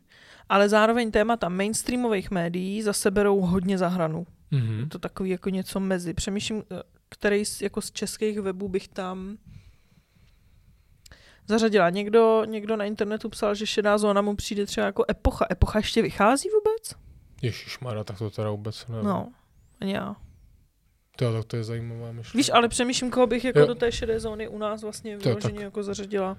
[0.52, 4.28] ale zároveň témata mainstreamových médií zase berou hodně za hranu.
[4.52, 4.80] Mm-hmm.
[4.80, 6.14] Je to takový jako něco mezi.
[6.14, 9.38] Přemýšlím, eh, který z, jako z českých webů bych tam
[11.48, 11.90] zařadila.
[11.90, 15.46] Někdo, někdo na internetu psal, že šedá zóna mu přijde třeba jako epocha.
[15.52, 17.02] Epocha ještě vychází vůbec?
[17.42, 19.06] Ježišmarja, tak to teda vůbec nevím.
[19.06, 19.32] No,
[19.82, 20.16] ani já.
[21.16, 22.38] To, tak to je zajímavá myšlenka.
[22.38, 23.66] Víš, ale přemýšlím, koho bych jako jo.
[23.66, 26.38] do té šedé zóny u nás vlastně vyloženě jako zařadila.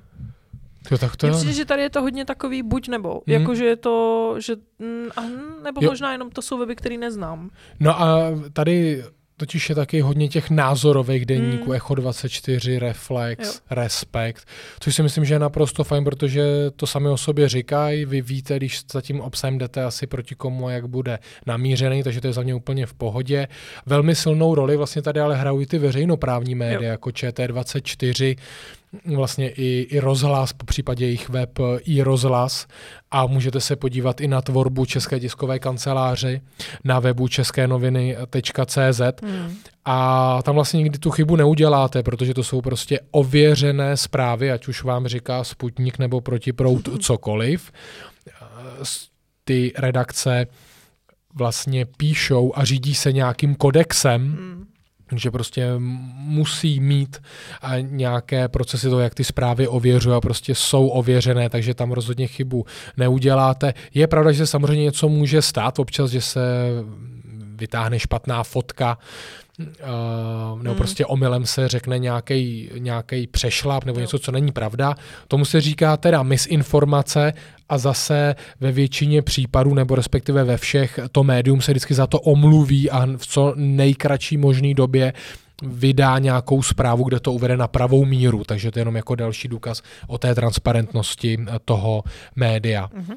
[0.90, 3.10] Jo, tak to Mně přijde, že tady je to hodně takový buď nebo.
[3.10, 3.20] Hmm.
[3.26, 5.20] Jako, že je to, že, mm, a,
[5.64, 5.90] nebo jo.
[5.90, 7.50] možná jenom to jsou weby, který neznám.
[7.80, 9.04] No a tady
[9.36, 11.74] totiž je taky hodně těch názorových denníků, hmm.
[11.74, 13.60] Echo 24, Reflex, jo.
[13.70, 14.48] Respekt,
[14.80, 16.44] což si myslím, že je naprosto fajn, protože
[16.76, 20.66] to sami o sobě říkají, vy víte, když za tím obsahem jdete asi proti komu
[20.66, 23.48] a jak bude namířený, takže to je za mě úplně v pohodě.
[23.86, 26.90] Velmi silnou roli vlastně tady ale hrají ty veřejnoprávní média, jo.
[26.90, 28.36] jako ČT24,
[29.16, 32.66] vlastně i, i rozhlas, po případě jejich web i rozhlas
[33.10, 36.40] a můžete se podívat i na tvorbu České tiskové kanceláře
[36.84, 39.54] na webu české noviny.cz hmm.
[39.84, 44.82] a tam vlastně nikdy tu chybu neuděláte, protože to jsou prostě ověřené zprávy, ať už
[44.82, 47.72] vám říká Sputnik nebo Protiprout cokoliv.
[49.44, 50.46] Ty redakce
[51.34, 54.71] vlastně píšou a řídí se nějakým kodexem, hmm
[55.18, 55.70] že prostě
[56.16, 57.22] musí mít
[57.80, 62.66] nějaké procesy to, jak ty zprávy ověřují a prostě jsou ověřené, takže tam rozhodně chybu
[62.96, 63.74] neuděláte.
[63.94, 66.40] Je pravda, že se samozřejmě něco může stát občas, že se
[67.56, 68.98] vytáhne špatná fotka,
[69.58, 69.66] Uh,
[70.62, 70.76] nebo hmm.
[70.76, 74.94] prostě omylem se řekne nějaký přešlap nebo něco, co není pravda.
[75.28, 77.32] Tomu se říká teda misinformace
[77.68, 82.20] a zase ve většině případů, nebo respektive ve všech, to médium se vždycky za to
[82.20, 85.12] omluví a v co nejkratší možný době
[85.62, 89.48] vydá nějakou zprávu, kde to uvede na pravou míru, takže to je jenom jako další
[89.48, 92.04] důkaz o té transparentnosti toho
[92.36, 92.86] média.
[92.86, 93.16] Mm-hmm.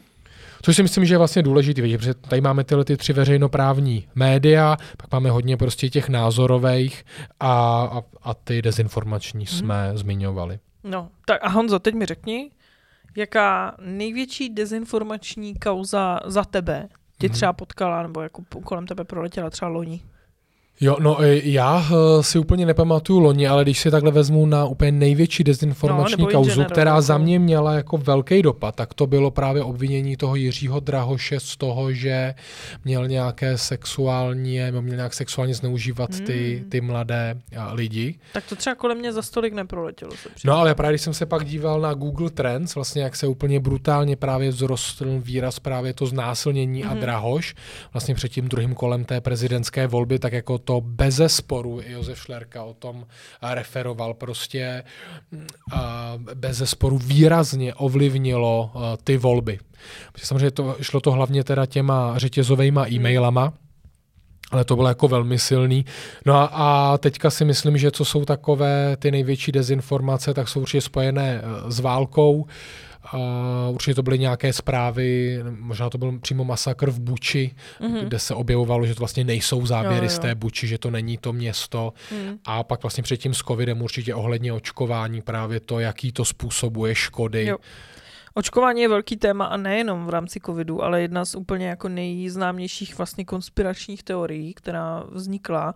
[0.65, 4.77] Což si myslím, že je vlastně důležité, protože tady máme tyhle ty tři veřejnoprávní média,
[4.97, 7.05] pak máme hodně prostě těch názorových
[7.39, 9.57] a, a, a ty dezinformační hmm.
[9.57, 10.59] jsme zmiňovali.
[10.83, 12.51] No, tak a Honzo, teď mi řekni,
[13.17, 17.33] jaká největší dezinformační kauza za tebe tě hmm.
[17.33, 20.01] třeba potkala, nebo jako kolem tebe proletěla třeba loni?
[20.81, 24.65] Jo, no e, já e, si úplně nepamatuju loni, ale když si takhle vezmu na
[24.65, 27.01] úplně největší dezinformační no, kauzu, která jako.
[27.01, 31.57] za mě měla jako velký dopad, tak to bylo právě obvinění toho Jiřího Drahoše z
[31.57, 32.33] toho, že
[32.85, 36.25] měl nějaké sexuální, měl nějak sexuálně zneužívat hmm.
[36.25, 37.37] ty, ty mladé
[37.71, 38.19] lidi.
[38.33, 40.11] Tak to třeba kolem mě za stolik neproletělo.
[40.11, 43.27] Se no ale právě když jsem se pak díval na Google Trends, vlastně jak se
[43.27, 46.91] úplně brutálně právě vzrostl výraz právě to znásilnění hmm.
[46.91, 47.55] a Drahoš,
[47.93, 52.63] vlastně před tím druhým kolem té prezidentské volby, tak jako to beze sporu, Josef Šlerka
[52.63, 53.05] o tom
[53.41, 54.83] referoval, prostě
[56.33, 58.71] beze sporu výrazně ovlivnilo
[59.03, 59.59] ty volby.
[60.17, 62.93] Samozřejmě to, šlo to hlavně teda těma řetězovými hmm.
[62.93, 63.53] e-mailama,
[64.51, 65.85] ale to bylo jako velmi silný.
[66.25, 70.61] No a, a teďka si myslím, že co jsou takové ty největší dezinformace, tak jsou
[70.61, 72.45] určitě spojené e, s válkou,
[73.13, 78.03] Uh, určitě to byly nějaké zprávy, možná to byl přímo masakr v Buči, mm-hmm.
[78.03, 80.09] kde se objevovalo, že to vlastně nejsou záběry jo, jo.
[80.09, 81.93] z té Buči, že to není to město.
[82.11, 82.37] Mm.
[82.45, 87.45] A pak vlastně předtím s covidem určitě ohledně očkování právě to, jaký to způsobuje škody.
[87.45, 87.57] Jo.
[88.33, 92.97] Očkování je velký téma a nejenom v rámci covidu, ale jedna z úplně jako nejznámějších
[92.97, 95.75] vlastně konspiračních teorií, která vznikla,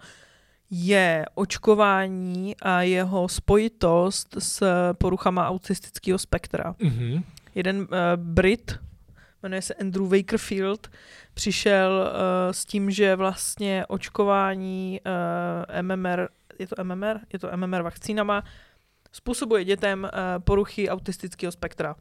[0.72, 6.76] je očkování a jeho spojitost s poruchama autistického spektra.
[6.80, 7.24] Mm-hmm.
[7.56, 8.80] Jeden uh, Brit,
[9.44, 10.92] jmenuje se Andrew Wakerfield,
[11.34, 16.28] přišel uh, s tím, že vlastně očkování uh, MMR,
[16.60, 17.20] je to MMR?
[17.34, 18.44] Je to MMR vakcínama,
[19.12, 21.96] způsobuje dětem uh, poruchy autistického spektra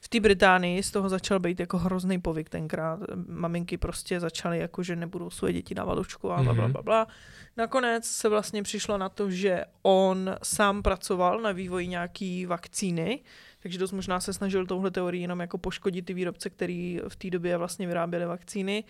[0.00, 3.00] v té Británii z toho začal být jako hrozný povyk tenkrát.
[3.28, 6.72] Maminky prostě začaly jako, že nebudou své děti dávat očku a bla, bla, mhm.
[6.72, 7.06] bla, bla.
[7.56, 13.20] Nakonec se vlastně přišlo na to, že on sám pracoval na vývoji nějaký vakcíny,
[13.60, 17.30] takže dost možná se snažil touhle teorii jenom jako poškodit ty výrobce, který v té
[17.30, 18.84] době vlastně vyráběli vakcíny.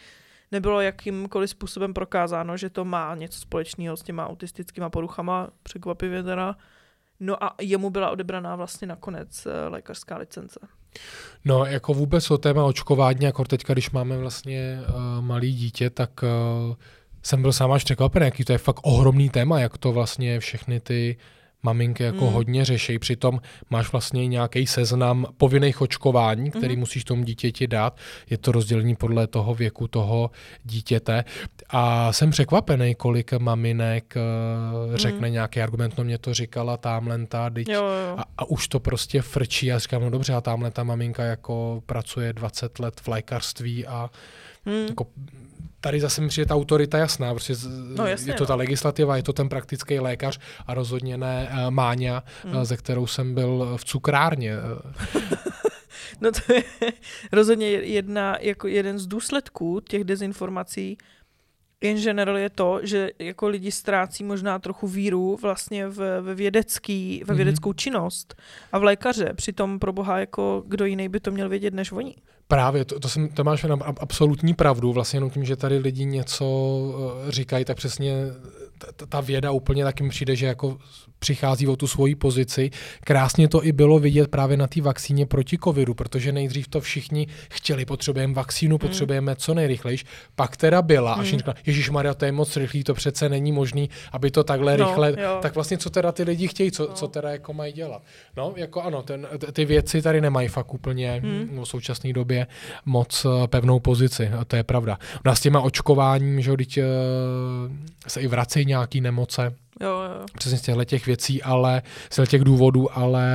[0.53, 6.57] Nebylo jakýmkoliv způsobem prokázáno, že to má něco společného s těma autistickýma poruchama, překvapivě teda.
[7.21, 10.61] No a jemu byla odebraná vlastně nakonec eh, lékařská licence.
[11.45, 16.23] No, jako vůbec o téma očkování, jako teďka, když máme vlastně uh, malý dítě, tak
[16.23, 16.75] uh,
[17.23, 20.81] jsem byl sám až překvapený, jaký to je fakt ohromný téma, jak to vlastně všechny
[20.81, 21.17] ty
[21.63, 22.33] maminky jako mm.
[22.33, 22.99] hodně řeší.
[22.99, 23.41] Přitom
[23.71, 26.81] máš vlastně nějaký seznam povinných očkování, který mm.
[26.81, 27.97] musíš tomu dítěti dát.
[28.31, 30.31] Je to rozdělení podle toho věku toho
[30.65, 31.25] dítěte.
[31.71, 35.33] A jsem překvapený, kolik maminek uh, řekne mm.
[35.33, 38.15] nějaký argument, no mě to říkala tamhle ta, jo, jo.
[38.19, 39.73] A, a už to prostě frčí.
[39.73, 44.11] A říkám, no dobře, a tamhle ta maminka jako pracuje 20 let v lékařství a
[44.67, 44.87] mm.
[44.89, 45.07] jako
[45.81, 47.55] tady zase mi přijde ta autorita jasná, protože
[47.97, 48.59] no, jasně, je to ta no.
[48.59, 52.57] legislativa, je to ten praktický lékař a rozhodně ne uh, Máňa, hmm.
[52.57, 54.57] uh, ze kterou jsem byl v cukrárně.
[56.21, 56.63] no to je
[57.33, 60.99] rozhodně jedna, jako jeden z důsledků těch dezinformací,
[61.81, 67.23] in general je to, že jako lidi ztrácí možná trochu víru vlastně v, ve, vědecký,
[67.27, 67.37] ve mhm.
[67.37, 67.77] vědeckou mm-hmm.
[67.77, 68.43] činnost
[68.73, 69.33] a v lékaře.
[69.35, 72.15] Přitom pro boha jako kdo jiný by to měl vědět než oni.
[72.49, 76.05] Právě, to, to, jsem, to máš na absolutní pravdu, vlastně jenom tím, že tady lidi
[76.05, 78.15] něco uh, říkají, tak přesně
[78.97, 80.79] ta, ta věda úplně taky mi přijde, že jako
[81.19, 82.71] přichází o tu svoji pozici.
[83.05, 87.27] Krásně to i bylo vidět právě na té vakcíně proti covidu, protože nejdřív to všichni
[87.51, 88.79] chtěli, potřebujeme vakcínu, mm.
[88.79, 90.05] potřebujeme co nejrychlejš,
[90.35, 91.21] pak teda byla mm.
[91.21, 94.45] a všichni řekla, Ježíš Maria, to je moc rychlý, to přece není možný, aby to
[94.45, 95.39] takhle no, rychle, jo.
[95.43, 96.95] tak vlastně co teda ty lidi chtějí, co, no.
[96.95, 98.03] co teda jako mají dělat.
[98.37, 101.61] No, jako ano, ten, ty věci tady nemají fakt úplně mm.
[101.63, 102.47] v současné době
[102.85, 104.99] moc eh, pevnou pozici, a to je pravda.
[105.25, 106.85] U nás s těma očkováním, že teď uh,
[108.07, 110.27] se i vracejí nějaký nemoce, Jo, jo.
[110.39, 113.27] Přesně z těchto těch věcí, ale z těch důvodů, ale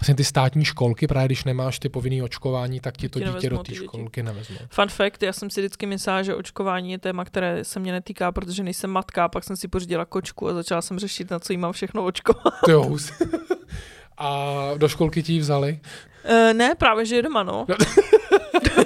[0.00, 3.50] vlastně ty státní školky, právě když nemáš ty povinné očkování, tak ti to ti dítě
[3.50, 4.58] do té školky nevezmou.
[4.70, 8.32] Fun fact, já jsem si vždycky myslela, že očkování je téma, které se mě netýká,
[8.32, 11.56] protože nejsem matka, pak jsem si pořídila kočku a začala jsem řešit, na co jí
[11.56, 12.54] mám všechno očkovat.
[12.68, 12.96] Jo.
[14.18, 15.80] a do školky ti ji vzali?
[16.30, 17.66] Uh, ne, právě, že je doma, no.
[17.68, 17.76] No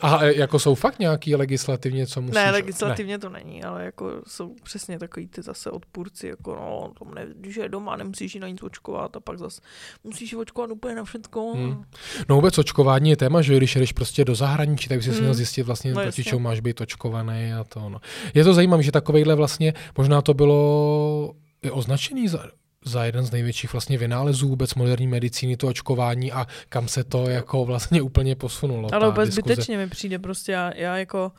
[0.00, 2.34] a e, jako jsou fakt nějaký legislativně, co musíš...
[2.34, 3.18] Ne, legislativně ne.
[3.18, 7.56] to není, ale jako jsou přesně takový ty zase odpůrci, jako no, to ne, když
[7.56, 9.60] je doma, nemusíš na nic očkovat a pak zase
[10.04, 11.52] musíš očkovat úplně na všechno.
[11.54, 11.84] Hmm.
[12.28, 15.20] No vůbec očkování je téma, že když jdeš prostě do zahraničí, tak bys hmm.
[15.20, 17.88] měl zjistit vlastně, no, proti čemu máš být očkovaný a to.
[17.88, 18.00] No.
[18.34, 21.34] Je to zajímavé, že takovejhle vlastně, možná to bylo
[21.70, 22.44] označený za,
[22.84, 27.30] za jeden z největších vlastně vynálezů vůbec moderní medicíny, to očkování a kam se to
[27.30, 28.94] jako vlastně úplně posunulo.
[28.94, 31.32] Ale vůbec zbytečně mi přijde prostě, já, já jako,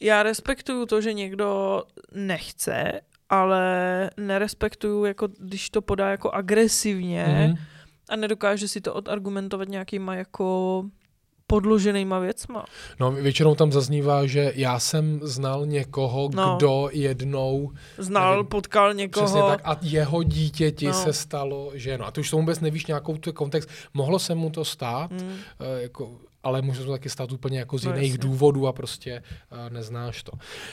[0.00, 1.82] já respektuju to, že někdo
[2.14, 7.58] nechce, ale nerespektuju, jako když to podá jako agresivně mm-hmm.
[8.08, 10.84] a nedokáže si to odargumentovat nějakýma jako
[11.46, 12.64] podloženýma věcma.
[13.00, 16.56] No, většinou tam zaznívá, že já jsem znal někoho, no.
[16.56, 17.72] kdo jednou...
[17.98, 19.26] Znal, nevím, potkal někoho.
[19.26, 20.92] Přesně tak a jeho dítěti no.
[20.92, 22.06] se stalo, že no.
[22.06, 23.70] A ty už to vůbec nevíš nějakou tu kontext.
[23.94, 25.18] Mohlo se mu to stát, mm.
[25.18, 25.36] uh,
[25.76, 26.10] jako
[26.42, 28.22] ale může to taky stát úplně jako z no, jiných jasně.
[28.22, 30.32] důvodů a prostě uh, neznáš to.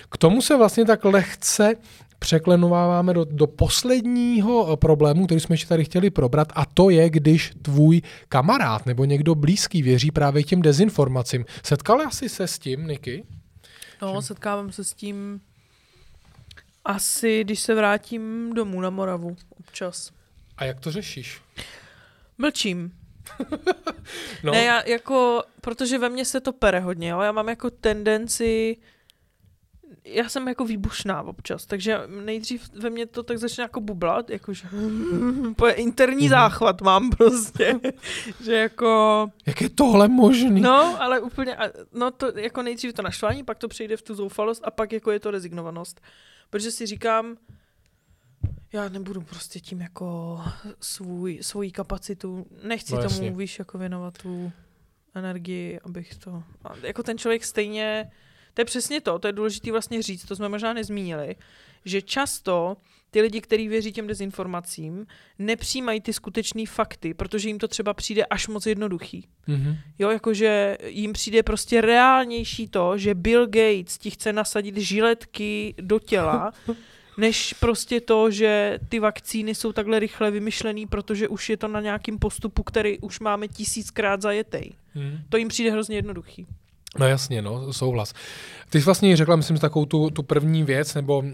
[0.09, 1.75] K tomu se vlastně tak lehce
[2.19, 7.09] překlenováváme do, do posledního eh, problému, který jsme ještě tady chtěli probrat, a to je,
[7.09, 11.45] když tvůj kamarád nebo někdo blízký věří právě těm dezinformacím.
[11.63, 13.23] Setkal jsi se s tím, Niky?
[14.01, 15.41] No, setkávám se s tím
[16.85, 20.11] asi, když se vrátím domů na Moravu občas.
[20.57, 21.41] A jak to řešíš?
[22.37, 22.91] Mlčím.
[24.43, 24.51] no.
[24.51, 27.19] Ne, já jako, protože ve mně se to pere hodně, jo?
[27.19, 28.77] já mám jako tendenci
[30.05, 34.67] já jsem jako výbušná občas, takže nejdřív ve mně to tak začne jako bublat, jakože
[35.75, 36.29] interní mm.
[36.29, 37.79] záchvat mám prostě,
[38.43, 39.27] že jako...
[39.45, 40.61] Jak je tohle možný?
[40.61, 41.57] No, ale úplně,
[41.93, 45.11] no to jako nejdřív to naštvání, pak to přejde v tu zoufalost a pak jako
[45.11, 46.01] je to rezignovanost.
[46.49, 47.37] Protože si říkám,
[48.73, 50.41] já nebudu prostě tím jako
[50.79, 54.51] svůj, svoji kapacitu, nechci no, tomu, víš, jako věnovat tu
[55.15, 56.43] energii, abych to...
[56.63, 58.11] A jako ten člověk stejně
[58.53, 61.35] to je přesně to, to je důležité vlastně říct, to jsme možná nezmínili,
[61.85, 62.77] že často
[63.11, 65.07] ty lidi, kteří věří těm dezinformacím,
[65.39, 69.27] nepřijímají ty skutečné fakty, protože jim to třeba přijde až moc jednoduchý.
[69.47, 69.77] Mm-hmm.
[69.99, 75.99] Jo, jakože jim přijde prostě reálnější to, že Bill Gates ti chce nasadit žiletky do
[75.99, 76.51] těla,
[77.19, 81.81] než prostě to, že ty vakcíny jsou takhle rychle vymyšlený, protože už je to na
[81.81, 84.71] nějakým postupu, který už máme tisíckrát zajetej.
[84.95, 85.17] Mm.
[85.29, 86.47] To jim přijde hrozně jednoduchý.
[86.99, 88.13] No jasně, no, souhlas.
[88.69, 91.25] Ty jsi vlastně řekla, myslím, takovou tu, tu první věc, nebo uh,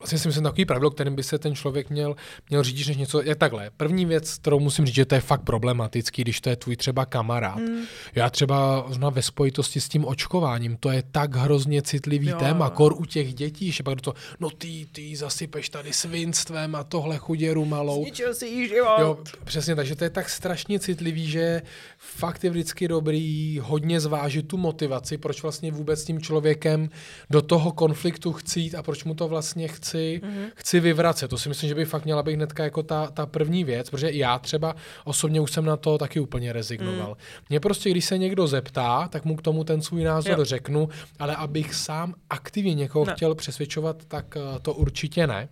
[0.00, 2.16] vlastně si myslím takový pravidlo, kterým by se ten člověk měl,
[2.48, 3.70] měl řídit, než něco je takhle.
[3.76, 7.06] První věc, kterou musím říct, že to je fakt problematický, když to je tvůj třeba
[7.06, 7.58] kamarád.
[7.58, 7.84] Hmm.
[8.14, 12.70] Já třeba zna ve spojitosti s tím očkováním, to je tak hrozně citlivý jo, téma,
[12.70, 17.18] kor u těch dětí, že pak to, no ty, ty zasypeš tady svinstvem a tohle
[17.18, 18.02] chuděru malou.
[18.02, 18.98] Zničil si jí život.
[19.00, 21.62] Jo, přesně, takže to je tak strašně citlivý, že
[21.98, 26.90] fakt je vždycky dobrý hodně zvážit tu motivaci, proč vlastně vůbec s tím člověkem
[27.30, 30.50] do toho konfliktu chci jít a proč mu to vlastně chci chci, mm-hmm.
[30.54, 31.30] chci vyvracet.
[31.30, 34.10] To si myslím, že by fakt měla být hnedka jako ta, ta první věc, protože
[34.10, 37.08] já třeba osobně už jsem na to taky úplně rezignoval.
[37.08, 37.46] Mm.
[37.48, 40.44] Mě prostě, když se někdo zeptá, tak mu k tomu ten svůj názor jo.
[40.44, 40.88] řeknu,
[41.18, 43.14] ale abych sám aktivně někoho ne.
[43.14, 45.48] chtěl přesvědčovat, tak eh, to určitě ne.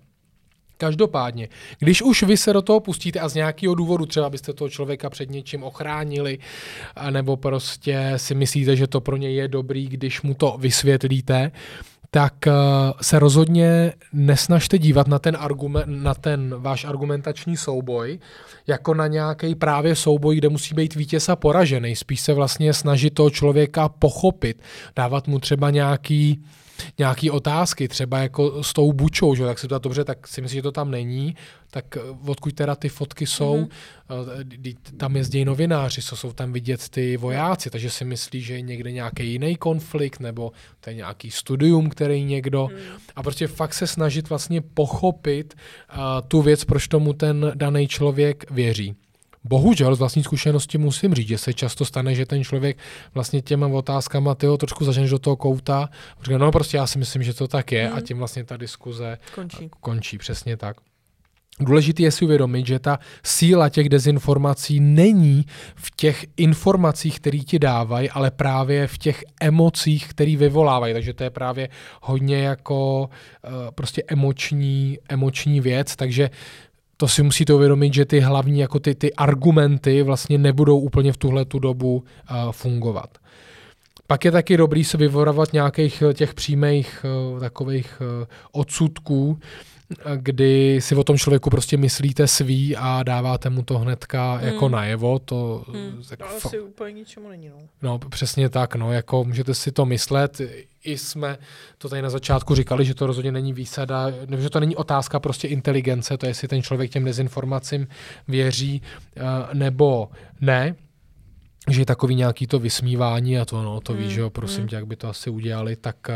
[0.81, 4.69] Každopádně, když už vy se do toho pustíte a z nějakého důvodu třeba byste toho
[4.69, 6.39] člověka před něčím ochránili,
[7.11, 11.51] nebo prostě si myslíte, že to pro něj je dobrý, když mu to vysvětlíte,
[12.11, 12.53] tak eh,
[13.03, 18.19] se rozhodně nesnažte dívat na ten, argument, na ten váš argumentační souboj
[18.67, 21.97] jako na nějaký právě souboj, kde musí být vítěz a poražený.
[21.97, 24.63] Spíš se vlastně snažit toho člověka pochopit,
[24.97, 26.45] dávat mu třeba nějaký
[26.99, 29.45] nějaký otázky, třeba jako s tou bučou, že?
[29.45, 31.37] tak si to dobře, tak si myslím, že to tam není,
[31.71, 33.69] tak eh, odkud teda ty fotky jsou,
[34.09, 34.77] mm-hmm.
[34.97, 38.93] tam jezdí novináři, co jsou tam vidět ty vojáci, takže si myslí, že je někde
[38.93, 42.79] nějaký jiný konflikt, nebo to je nějaký studium, který někdo, mm.
[43.17, 45.99] a prostě fakt se snažit vlastně pochopit uh,
[46.29, 48.97] tu věc, proč tomu ten daný člověk věří.
[49.49, 52.79] Bohužel z vlastní zkušenosti musím říct, že se často stane, že ten člověk
[53.15, 55.89] vlastně těma otázkama ty ho trošku zaženeš do toho kouta.
[56.23, 57.97] Říká, no prostě já si myslím, že to tak je mm.
[57.97, 59.71] a tím vlastně ta diskuze končí.
[59.81, 60.19] končí.
[60.19, 60.77] Přesně tak.
[61.61, 65.45] Důležité je si uvědomit, že ta síla těch dezinformací není
[65.75, 70.95] v těch informacích, které ti dávají, ale právě v těch emocích, které vyvolávají.
[70.95, 71.69] Takže to je právě
[72.03, 73.11] hodně jako
[73.45, 75.97] uh, prostě emoční, emoční věc.
[75.97, 76.31] Takže
[77.01, 81.17] to si musíte uvědomit, že ty hlavní jako ty, ty argumenty vlastně nebudou úplně v
[81.17, 83.19] tuhle tu dobu uh, fungovat.
[84.07, 89.39] Pak je taky dobrý se vyvorovat nějakých těch přímých uh, takových uh, odsudků,
[90.17, 94.47] kdy si o tom člověku prostě myslíte svý a dáváte mu to hnedka hmm.
[94.47, 95.19] jako najevo.
[95.19, 96.03] To, hmm.
[96.09, 97.49] tak to fa- asi úplně ničemu není.
[97.49, 97.57] No.
[97.83, 100.41] no přesně tak, no, jako můžete si to myslet.
[100.85, 101.39] I jsme
[101.79, 105.49] to tady na začátku říkali, že to rozhodně není výsada, že to není otázka prostě
[105.49, 107.89] inteligence, to je, jestli ten člověk těm dezinformacím
[108.29, 108.83] věří
[109.17, 109.23] uh,
[109.55, 110.09] nebo
[110.41, 110.75] ne
[111.71, 114.03] že je takový nějaký to vysmívání a to, no, to hmm.
[114.03, 114.69] víš, že jo, prosím hmm.
[114.69, 116.15] tě, jak by to asi udělali, tak uh,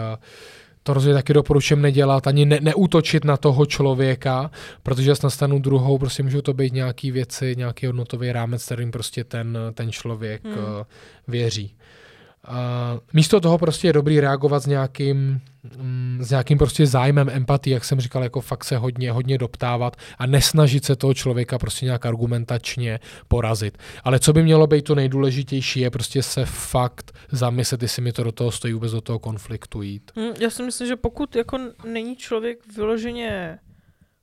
[0.82, 4.50] to rozhodně taky doporučím nedělat, ani ne, neútočit na toho člověka,
[4.82, 9.24] protože s nastanu druhou, prostě můžou to být nějaké věci, nějaký hodnotový rámec, kterým prostě
[9.24, 10.54] ten, ten člověk hmm.
[10.54, 10.60] uh,
[11.28, 11.74] věří.
[12.48, 15.40] Uh, místo toho prostě je dobrý reagovat s nějakým,
[15.78, 19.96] mm, s nějakým prostě zájmem, empatii, jak jsem říkal, jako fakt se hodně, hodně doptávat
[20.18, 23.78] a nesnažit se toho člověka prostě nějak argumentačně porazit.
[24.04, 28.24] Ale co by mělo být to nejdůležitější, je prostě se fakt zamyslet, jestli mi to
[28.24, 30.10] do toho stojí vůbec do toho konfliktu jít.
[30.16, 33.58] Hmm, já si myslím, že pokud jako není člověk vyloženě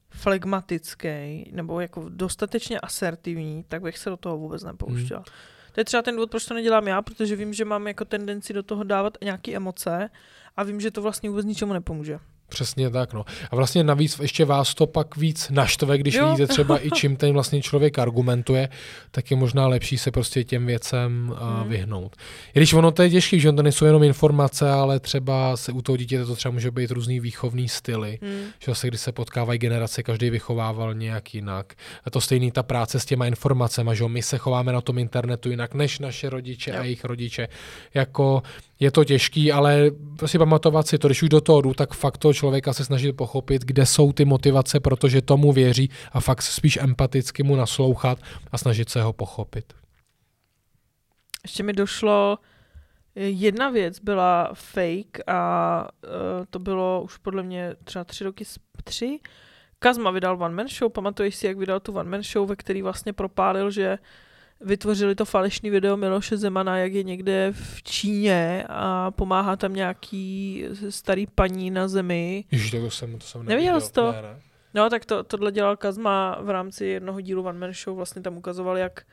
[0.10, 5.18] flegmatický nebo jako dostatečně asertivní, tak bych se do toho vůbec nepouštěl.
[5.18, 5.59] Hmm.
[5.72, 8.54] To je třeba ten důvod, proč to nedělám já, protože vím, že mám jako tendenci
[8.54, 10.10] do toho dávat nějaké emoce
[10.58, 12.20] a vím, že to vlastně vůbec ničemu nepomůže.
[12.50, 13.26] Přesně tak, no.
[13.52, 16.26] A vlastně navíc ještě vás to pak víc naštve, když jo.
[16.26, 18.70] vidíte třeba i čím ten vlastně člověk argumentuje,
[19.12, 22.16] tak je možná lepší se prostě těm věcem uh, vyhnout.
[22.54, 25.82] I když ono to je těžké, že to nejsou jenom informace, ale třeba se u
[25.82, 28.42] toho dítěte to třeba může být různý výchovný styly, hmm.
[28.60, 31.74] že zase když se potkávají generace, každý vychovával nějak jinak.
[32.06, 35.50] A to stejný ta práce s těma informacemi, že my se chováme na tom internetu
[35.50, 36.78] jinak než naše rodiče jo.
[36.80, 37.48] a jejich rodiče.
[37.94, 38.44] Jako
[38.80, 42.18] je to těžký, ale prostě pamatovat si to, když už do toho jdu, tak fakt
[42.18, 46.78] toho člověka se snažit pochopit, kde jsou ty motivace, protože tomu věří a fakt spíš
[46.78, 48.20] empaticky mu naslouchat
[48.52, 49.74] a snažit se ho pochopit.
[51.44, 52.38] Ještě mi došlo,
[53.16, 58.46] jedna věc byla fake a uh, to bylo už podle mě třeba tři roky,
[58.84, 59.20] tři.
[59.80, 62.82] Kazma vydal One Man Show, pamatuješ si, jak vydal tu One Man Show, ve který
[62.82, 63.98] vlastně propálil, že
[64.62, 70.66] vytvořili to falešný video Miloše Zemana, jak je někde v Číně a pomáhá tam nějaký
[70.90, 72.46] starý paní na zemi.
[72.52, 73.82] Ježiš, to jsem, to jsem neviděl.
[73.82, 74.12] jsi to?
[74.12, 74.42] Ne, ne.
[74.74, 78.38] No, tak to, tohle dělal Kazma v rámci jednoho dílu One Man Show, vlastně tam
[78.38, 79.06] ukazoval, jak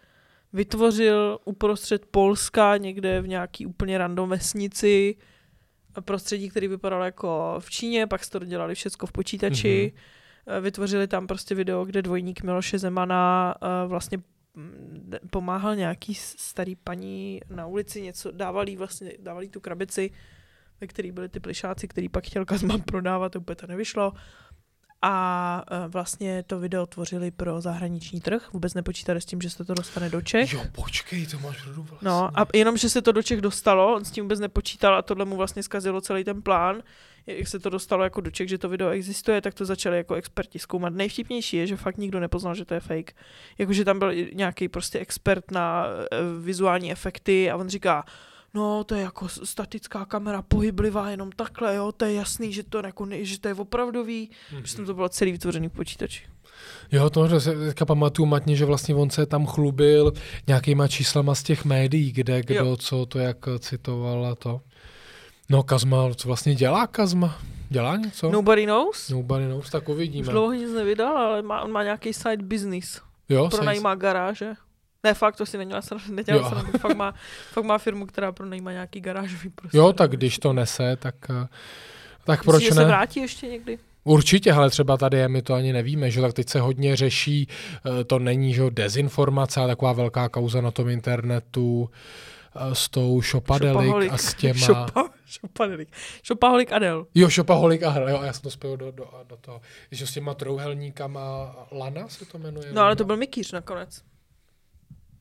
[0.52, 5.16] vytvořil uprostřed Polska někde v nějaký úplně random vesnici
[6.00, 9.92] prostředí, který vypadalo jako v Číně, pak to dělali všechno v počítači,
[10.46, 10.60] mm-hmm.
[10.60, 14.18] vytvořili tam prostě video, kde dvojník Miloše Zemana eh, vlastně
[15.30, 20.10] pomáhal nějaký starý paní na ulici, něco dávali vlastně, dávali tu krabici,
[20.80, 24.12] ve který byly ty plišáci, který pak chtěl Kazma prodávat, to úplně to nevyšlo.
[25.02, 29.64] a uh, vlastně to video tvořili pro zahraniční trh, vůbec nepočítali s tím, že se
[29.64, 30.52] to dostane do Čech.
[30.52, 32.08] Jo, počkej, to máš pravdu vlastně.
[32.08, 35.02] No a jenom, že se to do Čech dostalo, on s tím vůbec nepočítal a
[35.02, 36.82] tohle mu vlastně zkazilo celý ten plán,
[37.26, 40.14] jak se to dostalo jako do Čech, že to video existuje, tak to začali jako
[40.14, 40.92] experti zkoumat.
[40.92, 43.16] Nejvtipnější je, že fakt nikdo nepoznal, že to je fake.
[43.58, 48.04] Jakože tam byl nějaký prostě expert na eh, vizuální efekty a on říká,
[48.54, 52.82] no to je jako statická kamera pohyblivá jenom takhle, jo, to je jasný, že to,
[52.84, 54.62] jako, že to je opravdový, mm-hmm.
[54.64, 56.22] že to bylo celý vytvořený v počítači.
[56.92, 60.12] Jo, to se teďka pamatuju matně, že vlastně on se tam chlubil
[60.46, 62.76] nějakýma číslama z těch médií, kde kdo jo.
[62.76, 64.60] co to jak citoval a to.
[65.48, 67.38] No Kazma, co vlastně dělá Kazma?
[67.68, 68.30] Dělá něco?
[68.30, 69.10] Nobody knows.
[69.10, 70.26] Nobody knows, tak uvidíme.
[70.26, 73.00] Už dlouho nic nevydal, ale má, on má nějaký side business.
[73.28, 74.54] Jo, Pronajímá garáže.
[75.04, 76.78] Ne, fakt, to si nedělá srandu, nedělá srandu.
[76.78, 77.14] Fakt má,
[77.52, 79.80] fakt má firmu, která pronajímá nějaký garážový prostor.
[79.80, 81.48] Jo, tak když to nese, tak, eh,
[82.24, 82.82] tak proč Myslí, ne?
[82.82, 83.78] se vrátí ještě někdy?
[84.04, 87.48] Určitě, ale třeba tady je, my to ani nevíme, že tak teď se hodně řeší,
[88.00, 92.35] eh, to není, že dezinformace, a taková velká kauza na tom internetu eh,
[92.72, 94.66] s tou Šopadelik a s těma...
[94.66, 95.88] Šopa, šopadelik.
[96.22, 97.06] Šopaholik Adel.
[97.14, 99.60] Jo, Šopaholik Adel, jo, já jsem to spojil do, do, do toho.
[99.90, 102.72] Že s těma trouhelníkama Lana se to jmenuje?
[102.72, 104.02] No, ale to byl Mikýř nakonec.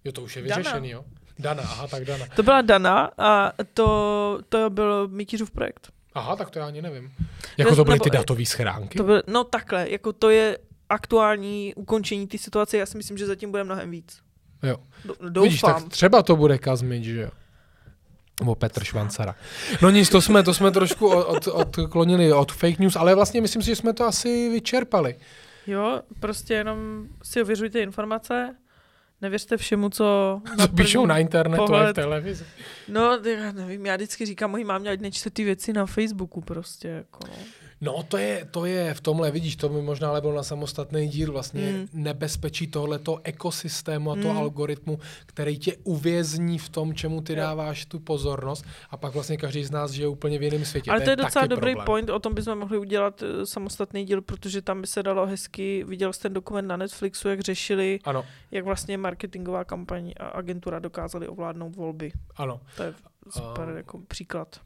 [0.03, 0.87] Jo, to už je vyřešený, Dana.
[0.87, 1.05] jo?
[1.39, 2.25] Dana, aha, tak Dana.
[2.35, 5.91] To byla Dana a to, to byl Mikýřův projekt.
[6.13, 7.13] Aha, tak to já ani nevím.
[7.57, 8.97] Jako to, to byly ty datové schránky?
[8.97, 10.57] To byl, no takhle, jako to je
[10.89, 14.24] aktuální ukončení té situace, já si myslím, že zatím bude mnohem víc.
[14.65, 14.77] Jo.
[15.29, 15.43] Doufám.
[15.43, 17.29] Vidíš, tak třeba to bude Kazmič, že jo?
[18.39, 19.35] Nebo Petr Švancara.
[19.81, 23.41] No nic, to jsme, to jsme trošku od, od, odklonili od fake news, ale vlastně
[23.41, 25.15] myslím si, že jsme to asi vyčerpali.
[25.67, 28.55] Jo, prostě jenom si ověřujte informace,
[29.21, 30.41] Nevěřte všemu, co...
[30.61, 31.87] Co píšou na internetu pohled.
[31.87, 32.45] a v televizi.
[32.87, 36.87] No, já nevím, já vždycky říkám mojí mámě, ať nečte ty věci na Facebooku prostě,
[36.87, 37.33] jako no.
[37.85, 41.07] No, to je, to je v tomhle, vidíš, to by možná ale byl na samostatný
[41.07, 41.87] díl, vlastně mm.
[41.93, 44.37] nebezpečí tohleto ekosystému a to mm.
[44.37, 49.63] algoritmu, který tě uvězní v tom, čemu ty dáváš tu pozornost a pak vlastně každý
[49.63, 50.91] z nás žije úplně v jiném světě.
[50.91, 51.85] Ale to, to je, je docela dobrý problém.
[51.85, 55.83] point, o tom bychom mohli udělat uh, samostatný díl, protože tam by se dalo hezky,
[55.87, 58.25] viděl jsi ten dokument na Netflixu, jak řešili, ano.
[58.51, 62.11] jak vlastně marketingová kampaň a agentura dokázali ovládnout volby.
[62.35, 62.59] Ano.
[62.77, 62.93] To je
[63.29, 64.59] super uh, jako příklad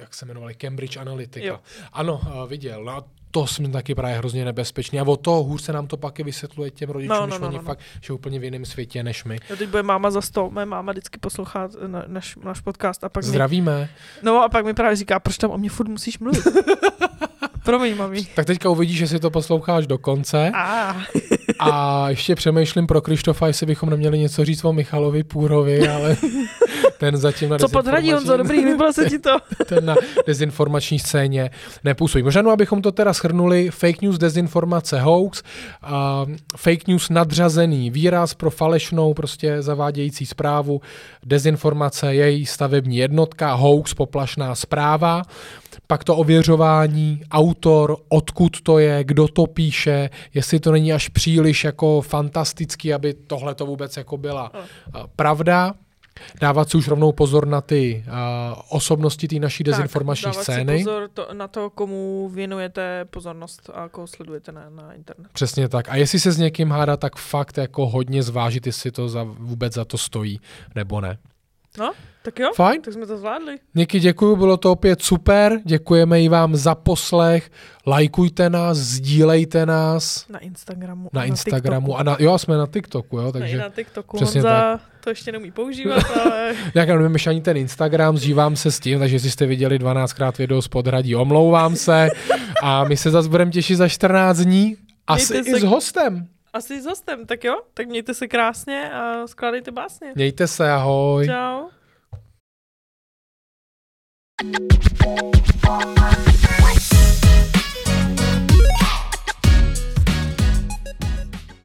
[0.00, 1.46] jak se jmenovali, Cambridge Analytica.
[1.46, 1.60] Jo.
[1.92, 2.84] Ano, viděl.
[2.84, 5.00] No, to jsme taky právě hrozně nebezpečný.
[5.00, 7.46] A o to hůř se nám to pak i vysvětluje těm rodičům, no, no, no,
[7.46, 7.66] oni no, no.
[7.66, 9.38] fakt, že úplně v jiném světě než my.
[9.50, 13.04] Jo, teď bude máma za sto, mé máma vždycky poslouchá na, naš, náš podcast.
[13.04, 13.80] A pak Zdravíme.
[13.80, 13.88] Mi,
[14.22, 16.44] no a pak mi právě říká, proč tam o mě furt musíš mluvit?
[17.64, 18.24] Promiň, mami.
[18.34, 20.50] Tak teďka uvidíš, že si to posloucháš do konce.
[20.54, 20.96] A.
[21.58, 26.16] a ještě přemýšlím pro Krištofa, jestli bychom neměli něco říct o Michalovi Půrovi, ale
[26.98, 29.36] ten zatím na Co podradí on za dobrý, líbilo se ti to.
[29.66, 29.94] ten na
[30.26, 31.50] dezinformační scéně
[31.84, 32.22] nepůsobí.
[32.22, 35.42] Možná, no, abychom to teda schrnuli, fake news, dezinformace, hoax,
[35.82, 40.80] uh, fake news nadřazený výraz pro falešnou, prostě zavádějící zprávu,
[41.24, 45.22] dezinformace, její stavební jednotka, hoax, poplašná zpráva,
[45.86, 51.64] pak to ověřování, autor, odkud to je, kdo to píše, jestli to není až příliš
[51.64, 54.52] jako fantastický, aby tohle to vůbec jako byla
[55.16, 55.74] pravda.
[56.40, 58.14] Dávat si už rovnou pozor na ty uh,
[58.68, 60.78] osobnosti té naší dezinformační tak, scény.
[60.78, 65.28] Si pozor to, na to, komu věnujete pozornost a koho sledujete na, na internet.
[65.32, 65.88] Přesně tak.
[65.88, 69.72] A jestli se s někým hádá, tak fakt jako hodně zvážit, jestli to za, vůbec
[69.72, 70.40] za to stojí,
[70.74, 71.18] nebo ne.
[71.78, 71.92] No,
[72.26, 72.82] tak jo, Fajn.
[72.82, 73.56] tak jsme to zvládli.
[73.74, 77.50] Niky, děkuji, bylo to opět super, děkujeme i vám za poslech,
[77.86, 80.28] lajkujte nás, sdílejte nás.
[80.28, 81.10] Na Instagramu.
[81.12, 82.00] Na, na Instagramu TikToku.
[82.00, 83.56] a na, jo, jsme na TikToku, jo, takže.
[83.56, 84.80] Ne, na TikToku, přesně Honza tak.
[85.04, 86.54] to ještě neumí používat, ale...
[86.74, 90.62] Jak nevím, ani ten Instagram, zžívám se s tím, takže jestli jste viděli 12krát video
[90.62, 92.08] z podhradí, omlouvám se
[92.62, 95.60] a my se zase budeme těšit za 14 dní, asi Mějte i se...
[95.60, 96.26] s hostem.
[96.56, 100.12] Asi s hostem, tak jo, tak mějte se krásně a skládejte básně.
[100.14, 101.26] Mějte se, ahoj.
[101.26, 101.68] Čau.